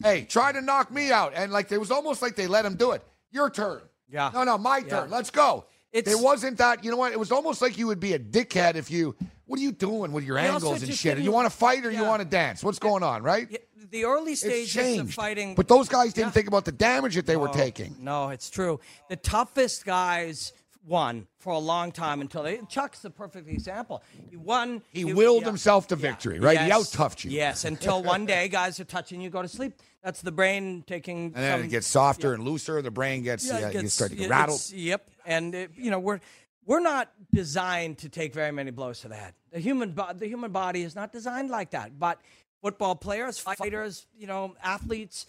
[0.00, 2.76] hey, try to knock me out, and like it was almost like they let him
[2.76, 3.02] do it.
[3.32, 3.80] Your turn.
[4.08, 4.30] Yeah.
[4.32, 5.00] No, no, my Yeah.
[5.00, 5.10] turn.
[5.10, 5.64] Let's go.
[5.90, 6.84] It's- it wasn't that.
[6.84, 7.10] You know what?
[7.12, 9.16] It was almost like you would be a dickhead if you.
[9.46, 11.18] What are you doing with your They angles and shit?
[11.18, 12.62] You want to fight or you want to dance?
[12.62, 13.48] What's going on, right?
[13.90, 16.32] Yeah, The early stages of fighting, But those guys didn't Yeah.
[16.32, 17.96] think about the damage that they were taking.
[18.00, 18.80] No, it's true.
[19.08, 20.52] The toughest guys
[20.86, 22.60] won for a long time until they.
[22.68, 24.02] Chuck's the perfect example.
[24.30, 24.82] He won.
[24.90, 25.48] He willed yeah.
[25.48, 26.58] himself to victory, right?
[26.58, 27.30] He Yes, out-toughed you.
[27.30, 29.74] Yes, until one day guys are touching you, go to sleep.
[30.02, 31.26] That's the brain taking.
[31.26, 32.80] And then some- it gets softer and looser.
[32.80, 34.70] The brain gets, yeah, yeah, it you start to get it- rattled.
[34.72, 36.20] Yep, and uh, you know we're
[36.64, 39.34] we're not designed to take very many blows to the head.
[39.52, 41.98] The human bo- the human body is not designed like that.
[41.98, 42.18] But
[42.62, 45.26] football players, fighters, you know, athletes.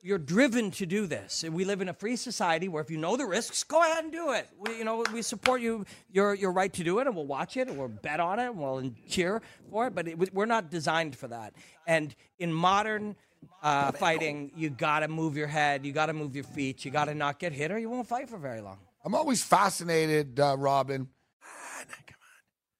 [0.00, 1.42] You're driven to do this.
[1.42, 4.12] We live in a free society where if you know the risks, go ahead and
[4.12, 4.48] do it.
[4.56, 7.56] We, you know, we support you, your your right to do it, and we'll watch
[7.56, 9.96] it, and we'll bet on it, and we'll cheer for it.
[9.96, 11.54] But it, we're not designed for that.
[11.84, 13.16] And in modern
[13.60, 16.92] uh, fighting, you got to move your head, you got to move your feet, you
[16.92, 18.78] got to not get hit, or you won't fight for very long.
[19.04, 21.08] I'm always fascinated, uh, Robin.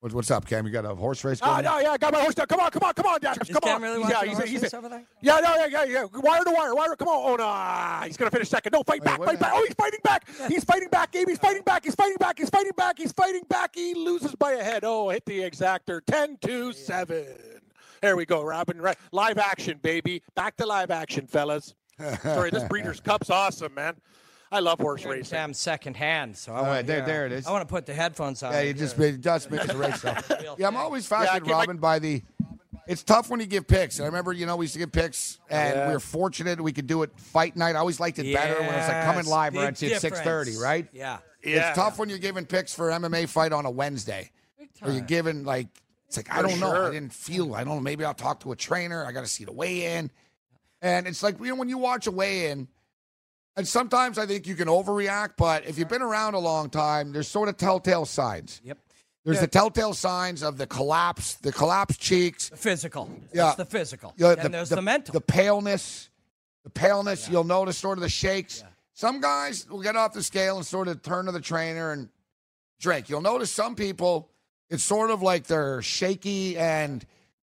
[0.01, 0.65] What's, what's up, Cam?
[0.65, 1.65] You got a horse race Oh, going?
[1.65, 2.47] no, yeah, I got my horse down.
[2.47, 3.37] Come on, come on, come on, Dad.
[3.51, 3.83] Come Cam on.
[3.83, 5.03] really yeah, the he's, he's, over there?
[5.21, 6.05] Yeah, no, yeah, yeah, yeah.
[6.21, 6.95] Wire to wire, wire.
[6.95, 7.33] Come on.
[7.33, 8.07] Oh, no.
[8.07, 8.73] He's going to finish second.
[8.73, 9.53] No, fight back, fight back.
[9.57, 10.29] Oh, he's fighting back.
[10.47, 11.27] He's fighting back, Gabe.
[11.29, 11.83] He's fighting back.
[11.83, 12.39] He's fighting back.
[12.39, 12.97] He's fighting back.
[12.97, 13.75] He's fighting back.
[13.75, 14.85] He loses by a head.
[14.85, 16.01] Oh, hit the exacta.
[16.07, 17.27] 10 2 7.
[18.01, 18.81] There we go, Robin.
[18.81, 18.97] Right.
[19.11, 20.23] Live action, baby.
[20.37, 21.75] Back to live action, fellas.
[22.23, 23.95] Sorry, this Breeders' Cup's awesome, man.
[24.51, 25.37] I love horse racing.
[25.37, 27.47] Cam second hand, so I All want right, there- there it is.
[27.47, 28.53] I want to put the headphones on.
[28.53, 30.15] Yeah, you just it just makes the race so.
[30.59, 32.23] Yeah, I'm always fascinated, keep my- Robin, by the.
[32.87, 33.99] It's tough when you give picks.
[33.99, 35.87] And I remember, you know, we used to give picks, and Yeah.
[35.89, 37.77] we were fortunate we could do it fight night.
[37.77, 40.21] I always liked it better when it was like coming live big around at six
[40.23, 40.89] thirty, right?
[40.95, 41.19] Yeah.
[41.45, 41.69] Yeah.
[41.69, 44.31] It's tough when you're giving picks for MMA fight on a Wednesday,
[44.83, 45.69] or you're giving like
[46.07, 48.53] it's like I don't know, I didn't feel, I don't know, maybe I'll talk to
[48.53, 49.05] a trainer.
[49.05, 50.11] I got to see the weigh in,
[50.81, 52.69] and it's like you know when you watch a weigh in.
[53.59, 57.11] And sometimes I think you can overreact, but if you've been around a long time,
[57.11, 58.61] there's sort of telltale signs.
[58.63, 58.79] Yep.
[59.25, 59.41] There's Yeah.
[59.41, 62.51] the telltale signs of the collapse, the collapsed cheeks.
[62.51, 63.11] The physical.
[63.35, 63.47] Yeah.
[63.47, 64.15] That's the physical.
[64.17, 65.13] Yeah, and there's the, mental.
[65.13, 66.09] The paleness,
[66.63, 67.29] the paleness.
[67.29, 68.63] You'll notice sort of the shakes.
[68.95, 72.11] Some guys will get off the scale and sort of turn to the trainer and
[72.79, 73.09] drink.
[73.09, 74.31] You'll notice some people,
[74.71, 77.05] it's sort of like they're shaky and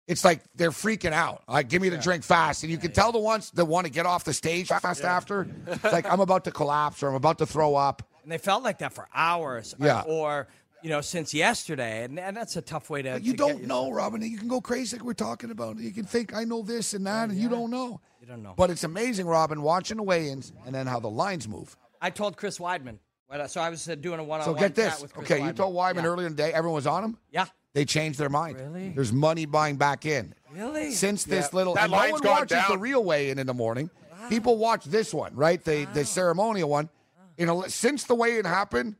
[0.08, 1.42] it's like they're freaking out.
[1.48, 2.62] Like, give me the drink fast.
[2.64, 5.46] And you can tell the ones that want to get off the stage fast after.
[5.66, 8.02] It's like, I'm about to collapse or I'm about to throw up.
[8.22, 9.74] and they felt like that for hours.
[9.78, 10.02] or- Yeah.
[10.06, 10.48] Or,
[10.82, 12.04] you know, since yesterday.
[12.04, 13.12] And, and that's a tough way to.
[13.12, 14.20] But you to don't yourself- know, Robin.
[14.22, 15.78] You can go crazy like we're talking about.
[15.78, 18.00] You can think I know this and that, and you don't know.
[18.20, 18.54] You don't know.
[18.56, 21.76] But it's amazing, Robin, watching the weigh-ins and then how the lines move.
[22.00, 22.98] I told Chris Weidman.
[23.46, 25.00] So I was uh, doing a one-on-one get chat this.
[25.00, 26.06] with Chris Okay, you told Weidman yeah.
[26.08, 27.16] earlier in the day everyone was on him.
[27.30, 27.46] Yeah.
[27.74, 28.58] They changed their mind.
[28.58, 28.90] Really?
[28.90, 30.34] There's money buying back in.
[30.50, 30.92] Really?
[30.92, 31.56] Since this Yeah.
[31.56, 33.90] little, That and no line's one gone watches the real way in in the morning.
[34.28, 35.62] People watch this one, right?
[35.64, 36.88] The the ceremonial one.
[37.36, 38.96] You know, since the way it happened,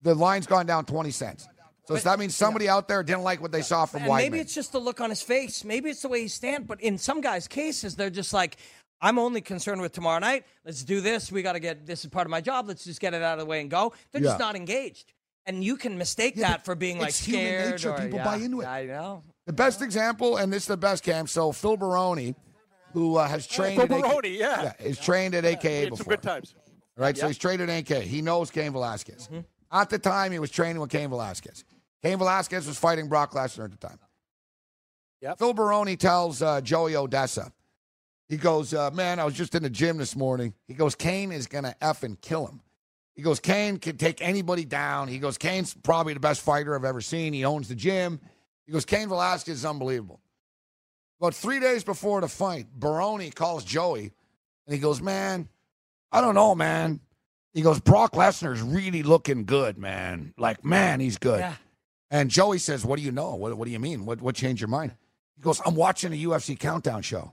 [0.00, 1.46] the line's gone down twenty cents.
[1.86, 4.16] So that means somebody out there didn't like what they saw from And Weidman.
[4.18, 5.62] maybe it's just the look on his face.
[5.64, 6.66] Maybe it's the way he stands.
[6.66, 8.56] But in some guys' cases, they're just like,
[9.00, 10.44] I'm only concerned with tomorrow night.
[10.64, 11.30] Let's do this.
[11.32, 12.68] We got to get this is part of my job.
[12.68, 13.92] Let's just get it out of the way and go.
[14.12, 15.12] They're just not engaged.
[15.46, 17.70] And you can mistake Yeah, that for being like it's human scared.
[17.72, 17.90] nature.
[17.92, 18.66] or- People yeah, buy into it.
[18.66, 19.22] I know.
[19.46, 21.28] The best example, and this is the best camp.
[21.28, 22.34] So Phil Baroni,
[22.92, 24.62] who uh, has trained Phil at AK Baroni, yeah.
[24.62, 25.96] yeah, is trained at AKA We had before.
[26.04, 26.54] some good times.
[26.96, 28.02] Right, so he's trained at AK.
[28.02, 29.24] He knows Cain Velasquez.
[29.26, 29.40] Mm-hmm.
[29.72, 31.64] At the time, he was training with Cain Velasquez.
[32.02, 33.98] Cain Velasquez was fighting Brock Lesnar at the time.
[35.22, 35.38] Yep.
[35.38, 37.52] Phil Baroni tells uh, Joey Odessa,
[38.28, 40.52] he goes, uh, man, I was just in the gym this morning.
[40.68, 42.60] He goes, Cain is going to effing kill him.
[43.14, 45.08] He goes, Cain can take anybody down.
[45.08, 47.32] He goes, Cain's probably the best fighter I've ever seen.
[47.32, 48.20] He owns the gym.
[48.66, 50.20] He goes, Cain Velasquez is unbelievable.
[51.20, 54.12] But three days before the fight, Baroni calls Joey
[54.66, 55.48] and he goes, man,
[56.10, 57.00] I don't know, man.
[57.52, 60.32] He goes, Brock Lesnar's really looking good, man.
[60.38, 61.40] Like, man, he's good.
[61.40, 61.54] Yeah.
[62.12, 63.34] And Joey says, What do you know?
[63.34, 64.04] What, what do you mean?
[64.04, 64.94] What, what changed your mind?
[65.34, 67.32] He goes, I'm watching a UFC countdown show.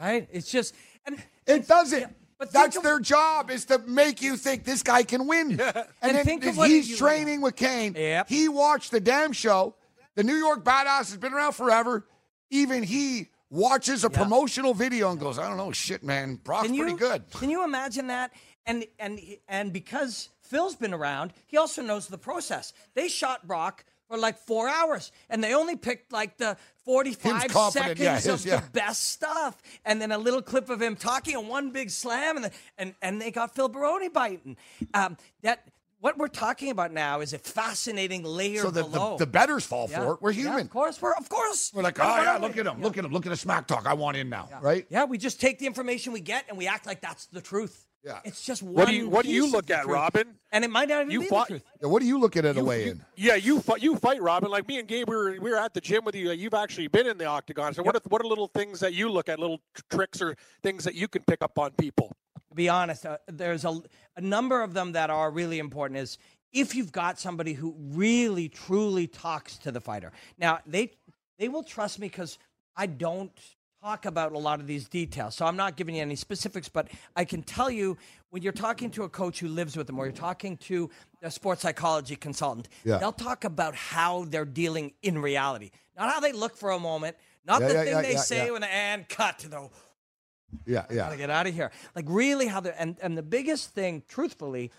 [0.00, 0.28] Right?
[0.32, 0.74] It's just.
[1.04, 2.14] And, It doesn't.
[2.38, 5.60] But That's of- their job is to make you think this guy can win.
[5.60, 7.94] And, And then think of what he's training with Cain.
[7.96, 8.28] Yep.
[8.28, 9.74] He watched the damn show.
[10.14, 12.06] The New York Badass has been around forever.
[12.50, 16.36] Even he watches a promotional video and goes, I don't know, shit, man.
[16.36, 17.30] Brock's you, pretty good.
[17.32, 18.32] Can you imagine that?
[18.66, 22.72] And and and because Phil's been around, he also knows the process.
[22.94, 28.00] They shot Brock for like four hours, and they only picked like the forty-five seconds
[28.00, 28.60] yeah, of yeah.
[28.60, 32.36] the best stuff, and then a little clip of him talking and one big slam,
[32.36, 34.56] and the, and and they got Phil Baroni biting.
[34.94, 35.64] Um, that
[36.00, 39.16] what we're talking about now is a fascinating layer So the, below.
[39.18, 40.04] the, the betters fall Yeah.
[40.04, 40.22] for it.
[40.22, 40.60] We're Yeah, human.
[40.60, 41.72] of course, we're of course.
[41.74, 42.80] We're like, oh, yeah, look at him.
[42.80, 43.10] Look at him.
[43.12, 43.84] Look at the smack talk.
[43.84, 44.86] I want in now, right?
[44.90, 47.84] Yeah, we just take the information we get and we act like that's the truth.
[48.04, 48.20] Yeah.
[48.24, 49.94] It's just one What do you What do you look at, truth.
[49.94, 50.34] Robin?
[50.52, 51.64] And it might not even You be fought- the truth.
[51.82, 53.04] Yeah, what do you look at at a You- weigh you- in?
[53.16, 53.82] Yeah, you fight.
[53.82, 54.50] You fight, Robin.
[54.50, 56.30] Like me and Gabe, we were we were at the gym with you.
[56.30, 57.74] You've actually been in the octagon.
[57.74, 60.84] So what are what are little things that you look at, little tricks or things
[60.84, 62.12] that you can pick up on people?
[62.50, 63.80] To be honest, uh, there's a,
[64.16, 65.98] a number of them that are really important.
[65.98, 66.18] Is
[66.52, 70.12] if you've got somebody who really truly talks to the fighter.
[70.38, 70.92] Now they
[71.38, 72.38] they will trust me because
[72.76, 73.32] I don't
[73.82, 75.34] talk about a lot of these details.
[75.36, 77.96] So I'm not giving you any specifics, but I can tell you
[78.30, 80.90] when you're talking to a coach who lives with them or you're talking to
[81.22, 82.98] a sports psychology consultant, Yeah.
[82.98, 87.16] they'll talk about how they're dealing in reality, not how they look for a moment,
[87.44, 89.68] not Yeah, the yeah, thing they say when and cut to the
[90.66, 90.96] Yeah, yeah.
[90.96, 91.70] gotta get out of here.
[91.94, 94.70] Like really, how they and and the biggest thing, truthfully,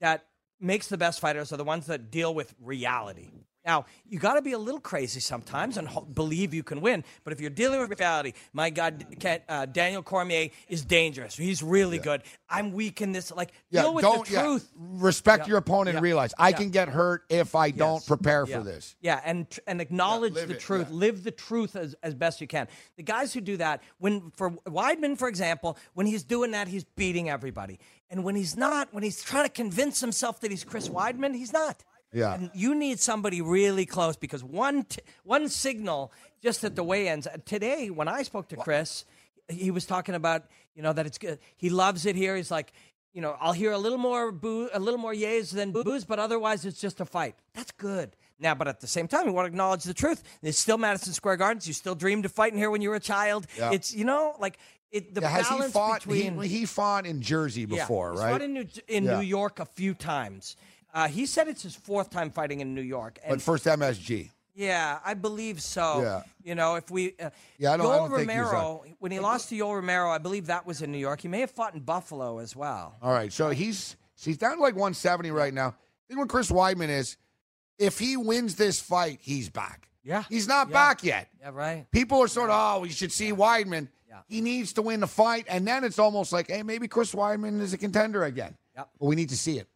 [0.00, 0.24] that
[0.60, 3.28] makes the best fighters are the ones that deal with reality.
[3.66, 7.02] Now you got to be a little crazy sometimes and ho- believe you can win.
[7.24, 11.36] But if you're dealing with reality, my God, Ken- uh, Daniel Cormier is dangerous.
[11.36, 12.22] He's really good.
[12.48, 13.32] I'm weak in this.
[13.32, 14.70] Like Yeah, deal with the yeah, truth.
[14.76, 15.94] respect Yeah, your opponent.
[15.94, 16.56] yeah, and Realize I yeah.
[16.56, 18.58] can get hurt if I don't prepare Yeah.
[18.58, 18.94] for this.
[19.00, 20.86] Yeah, and tr- and acknowledge the it, truth.
[20.88, 20.96] yeah.
[20.96, 22.68] Live the truth as, as best you can.
[22.96, 26.84] The guys who do that, when for Weidman, for example, when he's doing that, he's
[26.84, 27.80] beating everybody.
[28.10, 31.52] And when he's not, when he's trying to convince himself that he's Chris Weidman, he's
[31.52, 31.82] not.
[32.12, 32.34] Yeah.
[32.34, 37.26] And you need somebody really close because one t- one signal just at the weigh-ins
[37.26, 39.04] uh, today when I spoke to Chris,
[39.48, 40.44] he was talking about
[40.74, 41.38] you know that it's good.
[41.56, 42.36] He loves it here.
[42.36, 42.72] He's like,
[43.12, 46.18] you know, I'll hear a little more boo, a little more yays than boos, but
[46.18, 47.34] otherwise it's just a fight.
[47.54, 48.14] That's good.
[48.38, 50.22] Now, but at the same time, we want to acknowledge the truth.
[50.42, 51.66] It's still Madison Square Gardens.
[51.66, 53.46] You still dreamed of fighting here when you were a child.
[53.58, 53.72] Yeah.
[53.72, 54.58] It's you know like
[54.92, 55.14] it.
[55.14, 56.00] The Yeah, has he balance fought?
[56.00, 58.30] between he, he fought in Jersey before, he's right?
[58.32, 59.16] fought in New, in Yeah.
[59.16, 60.56] New York a few times.
[60.96, 63.18] Uh, he said it's his fourth time fighting in New York.
[63.22, 64.30] And but first MSG.
[64.54, 66.00] Yeah, I believe so.
[66.00, 66.22] Yeah.
[66.42, 67.14] You know, if we.
[67.20, 67.28] Uh,
[67.58, 70.16] Yeah, I don't- I don't think he's, Romero, when he lost to Yoel Romero, I
[70.16, 71.20] believe that was in New York.
[71.20, 72.96] He may have fought in Buffalo as well.
[73.02, 75.74] All right, so he's he's down to like 170 right now.
[76.08, 77.18] The thing with Chris Weidman is,
[77.78, 79.90] if he wins this fight, he's back.
[80.02, 80.24] Yeah.
[80.30, 80.72] He's not Yeah.
[80.72, 81.28] back yet.
[81.40, 81.86] Yeah, right.
[81.90, 83.88] People are sort of, oh, we should see Weidman.
[84.08, 84.20] Yeah.
[84.28, 87.60] He needs to win the fight, and then it's almost like, hey, maybe Chris Weidman
[87.60, 88.56] is a contender again.
[88.76, 88.88] Yep.
[89.00, 89.68] But we need to see it.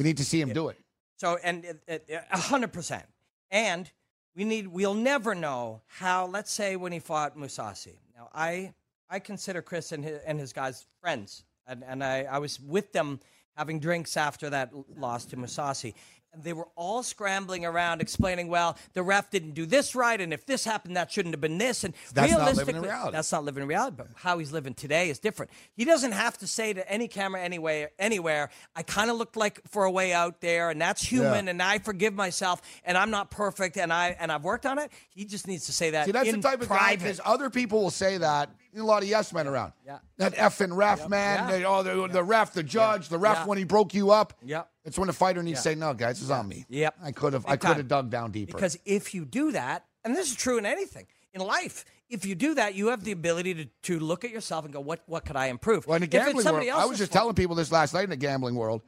[0.00, 0.78] We need to see him do it.
[1.18, 3.04] So, and it- it- a hundred percent.
[3.50, 3.90] And
[4.34, 4.66] we need.
[4.68, 6.24] We'll never know how.
[6.24, 7.98] Let's say when he fought Mousasi.
[8.16, 8.72] Now, I
[9.10, 12.92] I consider Chris and his, and his guys friends, and and I I was with
[12.92, 13.20] them
[13.58, 15.92] having drinks after that loss to Mousasi.
[16.32, 20.32] And they were all scrambling around explaining, well, the ref didn't do this right, and
[20.32, 21.82] if this happened, that shouldn't have been this.
[21.82, 23.12] And That's not living in realistically, reality.
[23.16, 23.96] that's not living in reality.
[23.98, 25.50] But how he's living today is different.
[25.74, 29.60] He doesn't have to say to any camera anywhere, anywhere, I kind of looked like
[29.68, 31.50] for a way out there, and that's human, Yeah.
[31.50, 34.92] and I forgive myself, and I'm not perfect, and I and I've worked on it.
[35.08, 36.06] He just needs to say that.
[36.06, 37.02] See, that's in the type of guy, private.
[37.02, 38.50] because other people will say that.
[38.76, 39.72] A lot of yes men around.
[39.84, 39.98] Yeah.
[40.18, 41.48] That effing ref, man.
[41.48, 41.56] Yeah.
[41.58, 43.46] They- oh, the, the ref, the judge, the ref Yeah.
[43.46, 44.32] when he broke you up.
[44.44, 44.69] Yep.
[44.90, 46.66] It's when a fighter needs to say, no, guys, it's on me.
[46.68, 46.96] Yep.
[47.00, 48.54] I could have I could have dug down deeper.
[48.54, 52.34] Because if you do that, and this is true in anything in life, if you
[52.34, 55.24] do that, you have the ability to, to look at yourself and go, what what
[55.24, 55.86] could I improve?
[55.86, 58.10] Well, in the gambling world, I was just fault- telling people this last night in
[58.10, 58.82] the gambling world.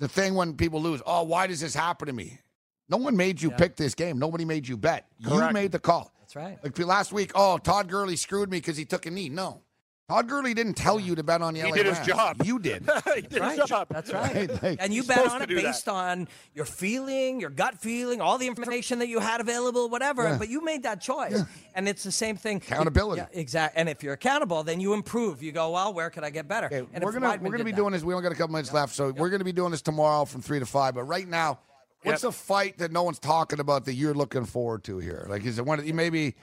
[0.00, 2.40] The thing when people lose, oh, why does this happen to me?
[2.88, 4.18] No one made you pick this game.
[4.18, 5.06] Nobody made you bet.
[5.18, 6.12] You made the call.
[6.18, 6.58] That's right.
[6.64, 9.28] Like last week, oh, Todd Gurley screwed me because he took a knee.
[9.28, 9.62] No.
[10.08, 12.06] Todd Gurley didn't tell you to bet on the He LA did his Rams.
[12.06, 12.36] job.
[12.44, 12.82] You did.
[13.14, 13.58] he did Right.
[13.58, 13.86] his job.
[13.88, 14.34] That's right.
[14.50, 15.62] Right, like- and you He's bet on it do that.
[15.62, 20.24] based on your feeling, your gut feeling, all the information that you had available, whatever.
[20.24, 20.36] Yeah.
[20.38, 21.40] But you made that choice,
[21.74, 22.58] and it's the same thing.
[22.58, 23.22] Accountability.
[23.22, 23.80] Yeah, exactly.
[23.80, 25.42] And if you're accountable, then you improve.
[25.42, 26.66] You go, well, where could I get better?
[26.66, 28.02] Okay, and we're gonna Weidman we're gonna be that- doing this.
[28.02, 30.42] We only got a couple minutes left, so we're gonna be doing this tomorrow from
[30.42, 30.94] three to five.
[30.94, 31.60] But right now,
[32.02, 32.28] what's Yep.
[32.28, 35.26] a fight that no one's talking about that you're looking forward to here?
[35.30, 36.34] Like, is it one of maybe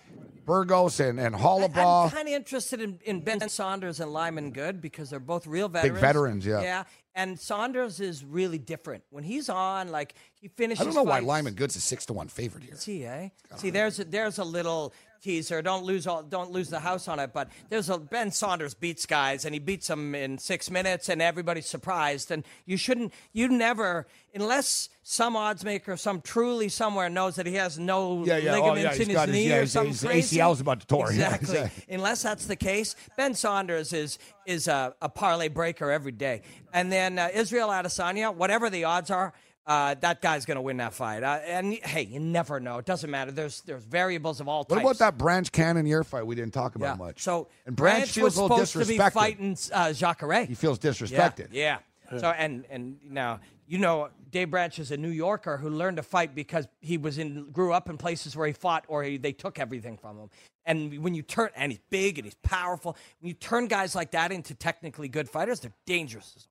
[0.46, 5.10] Burgos and and I'm kind of interested in, in Ben Saunders and Lyman Good because
[5.10, 5.94] they're both real veterans.
[5.94, 6.62] Big veterans, yeah.
[6.62, 6.84] Yeah.
[7.14, 9.04] And Saunders is really different.
[9.10, 10.82] When he's on, like he finishes.
[10.82, 12.76] I don't know why Lyman Good's is six to one favorite here.
[12.76, 13.30] See, eh?
[13.58, 15.61] See, there's a, there's a little teaser.
[15.61, 17.32] Don't lose all, don't lose the house on it.
[17.34, 21.22] But there's a Ben Saunders beats guys, and he beats them in six minutes, and
[21.22, 22.32] everybody's surprised.
[22.32, 27.55] And you shouldn't, you never, unless some odds maker, some truly somewhere knows that he
[27.55, 28.55] has no Yeah, yeah.
[28.55, 30.38] Oh, ligaments yeah, in his his- knee yeah, or something his crazy.
[30.38, 31.49] ACL is about to tore, Exactly.
[31.57, 31.95] exactly.
[31.95, 36.41] Unless that's the case, Ben Saunders is is a, a parlay breaker every day.
[36.74, 39.34] And then uh, Israel Adesanya, whatever the odds are.
[39.68, 41.22] Uh, that guy's going to win that fight.
[41.24, 42.80] Uh, and hey, you never know.
[42.80, 43.32] It doesn't matter.
[43.32, 44.84] There's there's variables of all What types.
[44.84, 47.05] What about that Branch Cannonier fight we didn't talk about Yeah.
[47.05, 47.22] much?
[47.22, 50.45] So and Branch, Branch feels was supposed to be fighting uh, Jacare.
[50.45, 51.49] He feels Yeah, disrespected.
[51.51, 51.80] yeah.
[52.18, 56.03] So and and now you know Dave Branch is a New Yorker who learned to
[56.03, 59.32] fight because he was in grew up in places where he fought or he, they
[59.32, 60.30] took everything from him.
[60.66, 64.12] And when you turn and he's big and he's powerful, when you turn guys like
[64.12, 66.47] that into technically good fighters, they're dangerous as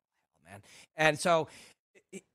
[0.46, 0.62] hell, man.
[0.96, 1.48] And so.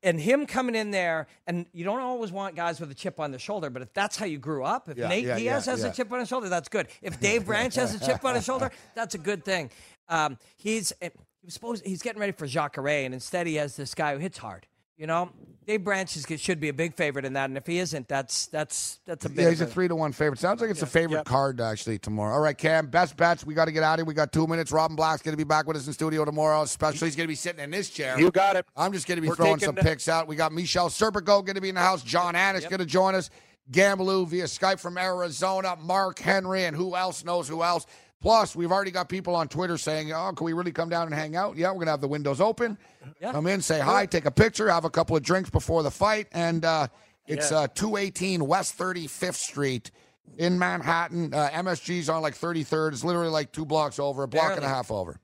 [0.02, 3.30] And him coming in there, and you don't always want guys with a chip on
[3.30, 5.72] their shoulder, but if that's how you grew up, if Yeah, Nate yeah, Diaz yeah,
[5.72, 6.88] has a chip on his shoulder, that's good.
[7.02, 9.70] If Dave Branch has a chip on his shoulder, that's a good thing.
[10.08, 11.10] Um, he's he
[11.44, 14.38] was supposed he's getting ready for Jacare, and instead he has this guy who hits
[14.38, 14.66] hard.
[14.96, 15.30] You know,
[15.66, 18.46] Dave Branch is, should be a big favorite in that, and if he isn't, that's
[18.46, 19.42] that's that's a bit.
[19.42, 20.38] Yeah, he's a three to one favorite.
[20.38, 21.24] Sounds like it's a favorite Yep.
[21.26, 22.32] card actually tomorrow.
[22.34, 23.44] All right, Cam, best bets.
[23.44, 24.04] We got to get out of here.
[24.06, 24.72] We got two minutes.
[24.72, 26.62] Robin Black's going to be back with us in studio tomorrow.
[26.62, 28.18] Especially, he's going to be sitting in this chair.
[28.18, 28.64] You got it.
[28.76, 30.28] I'm just going to be We're throwing some the- picks out.
[30.28, 32.02] We got Michelle Serpico going to be in the house.
[32.02, 33.28] John Annis going to join us.
[33.70, 35.76] Gamblou via Skype from Arizona.
[35.80, 37.84] Mark Henry and who else knows who else.
[38.22, 41.14] Plus, we've already got people on Twitter saying, "Oh, can we really come down and
[41.14, 42.78] hang out?" Yeah, we're going to have the windows open.
[43.20, 43.32] Yeah.
[43.32, 46.26] Come in, say hi, take a picture, have a couple of drinks before the fight,
[46.32, 46.88] and uh,
[47.26, 47.58] it's Yeah.
[47.58, 49.90] uh, 218 West 35th Street
[50.38, 51.32] in Manhattan.
[51.32, 52.92] Uh, MSG's on like 33rd.
[52.92, 55.20] It's literally like two blocks over, a block and a half over.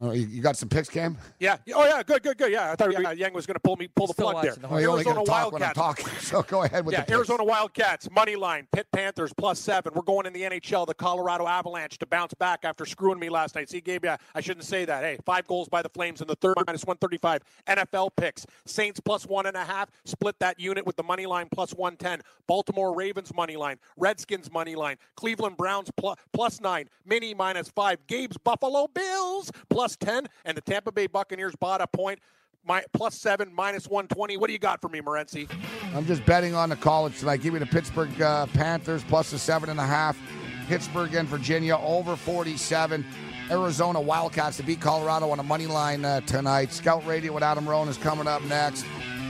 [0.00, 1.18] Oh, you, you got some picks, Cam?
[1.40, 1.56] Yeah.
[1.74, 2.04] Oh yeah.
[2.04, 2.22] Good.
[2.22, 2.38] Good.
[2.38, 2.52] Good.
[2.52, 2.70] Yeah.
[2.70, 4.54] I thought uh, Yang was going to pull me pull the plug there.
[4.54, 5.74] the Oh, you only Arizona going talk Wildcats.
[5.74, 6.06] talking.
[6.20, 7.16] So go ahead with Yeah, the picks.
[7.16, 8.68] Arizona Wildcats money line.
[8.70, 9.92] Pitt Panthers plus seven.
[9.94, 10.86] We're going in the NHL.
[10.86, 13.68] The Colorado Avalanche to bounce back after screwing me last night.
[13.70, 15.02] See, Gabe, yeah, I shouldn't say that.
[15.02, 17.42] Hey, five goals by the Flames in the third minus one thirty five.
[17.66, 18.46] NFL picks.
[18.66, 19.90] Saints plus one and a half.
[20.04, 22.20] Split that unit with the money line plus one ten.
[22.46, 23.78] Baltimore Ravens money line.
[23.96, 24.96] Redskins money line.
[25.16, 26.88] Cleveland Browns plus plus nine.
[27.04, 27.98] Mini minus five.
[28.06, 32.20] Gabe's Buffalo Bills plus ten, and the Tampa Bay Buccaneers bought a point.
[32.64, 34.36] My, plus seven, minus 120.
[34.36, 35.48] What do you got for me, Morency?
[35.94, 37.40] I'm just betting on the college tonight.
[37.40, 40.18] Give me the Pittsburgh uh, Panthers plus the seven and a half.
[40.66, 43.06] Pittsburgh and Virginia over 47.
[43.50, 46.72] Arizona Wildcats to beat Colorado on a money line uh, tonight.
[46.72, 48.84] Scout Radio with Adam Rohn is coming up next.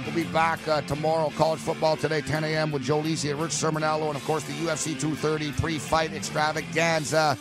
[0.05, 1.31] We'll be back uh, tomorrow.
[1.37, 2.73] College football today, 10 a.m.
[2.73, 7.37] with Joe Lisi Rich Cirminiello, and of course the UFC 230 pre-fight extravaganza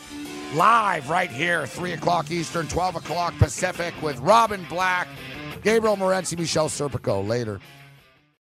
[0.53, 5.07] live right here, 3 o'clock Eastern, 12 o'clock Pacific with Robin Black,
[5.63, 7.25] Gabriel Morency, Michelle Serpico.
[7.27, 7.59] Later.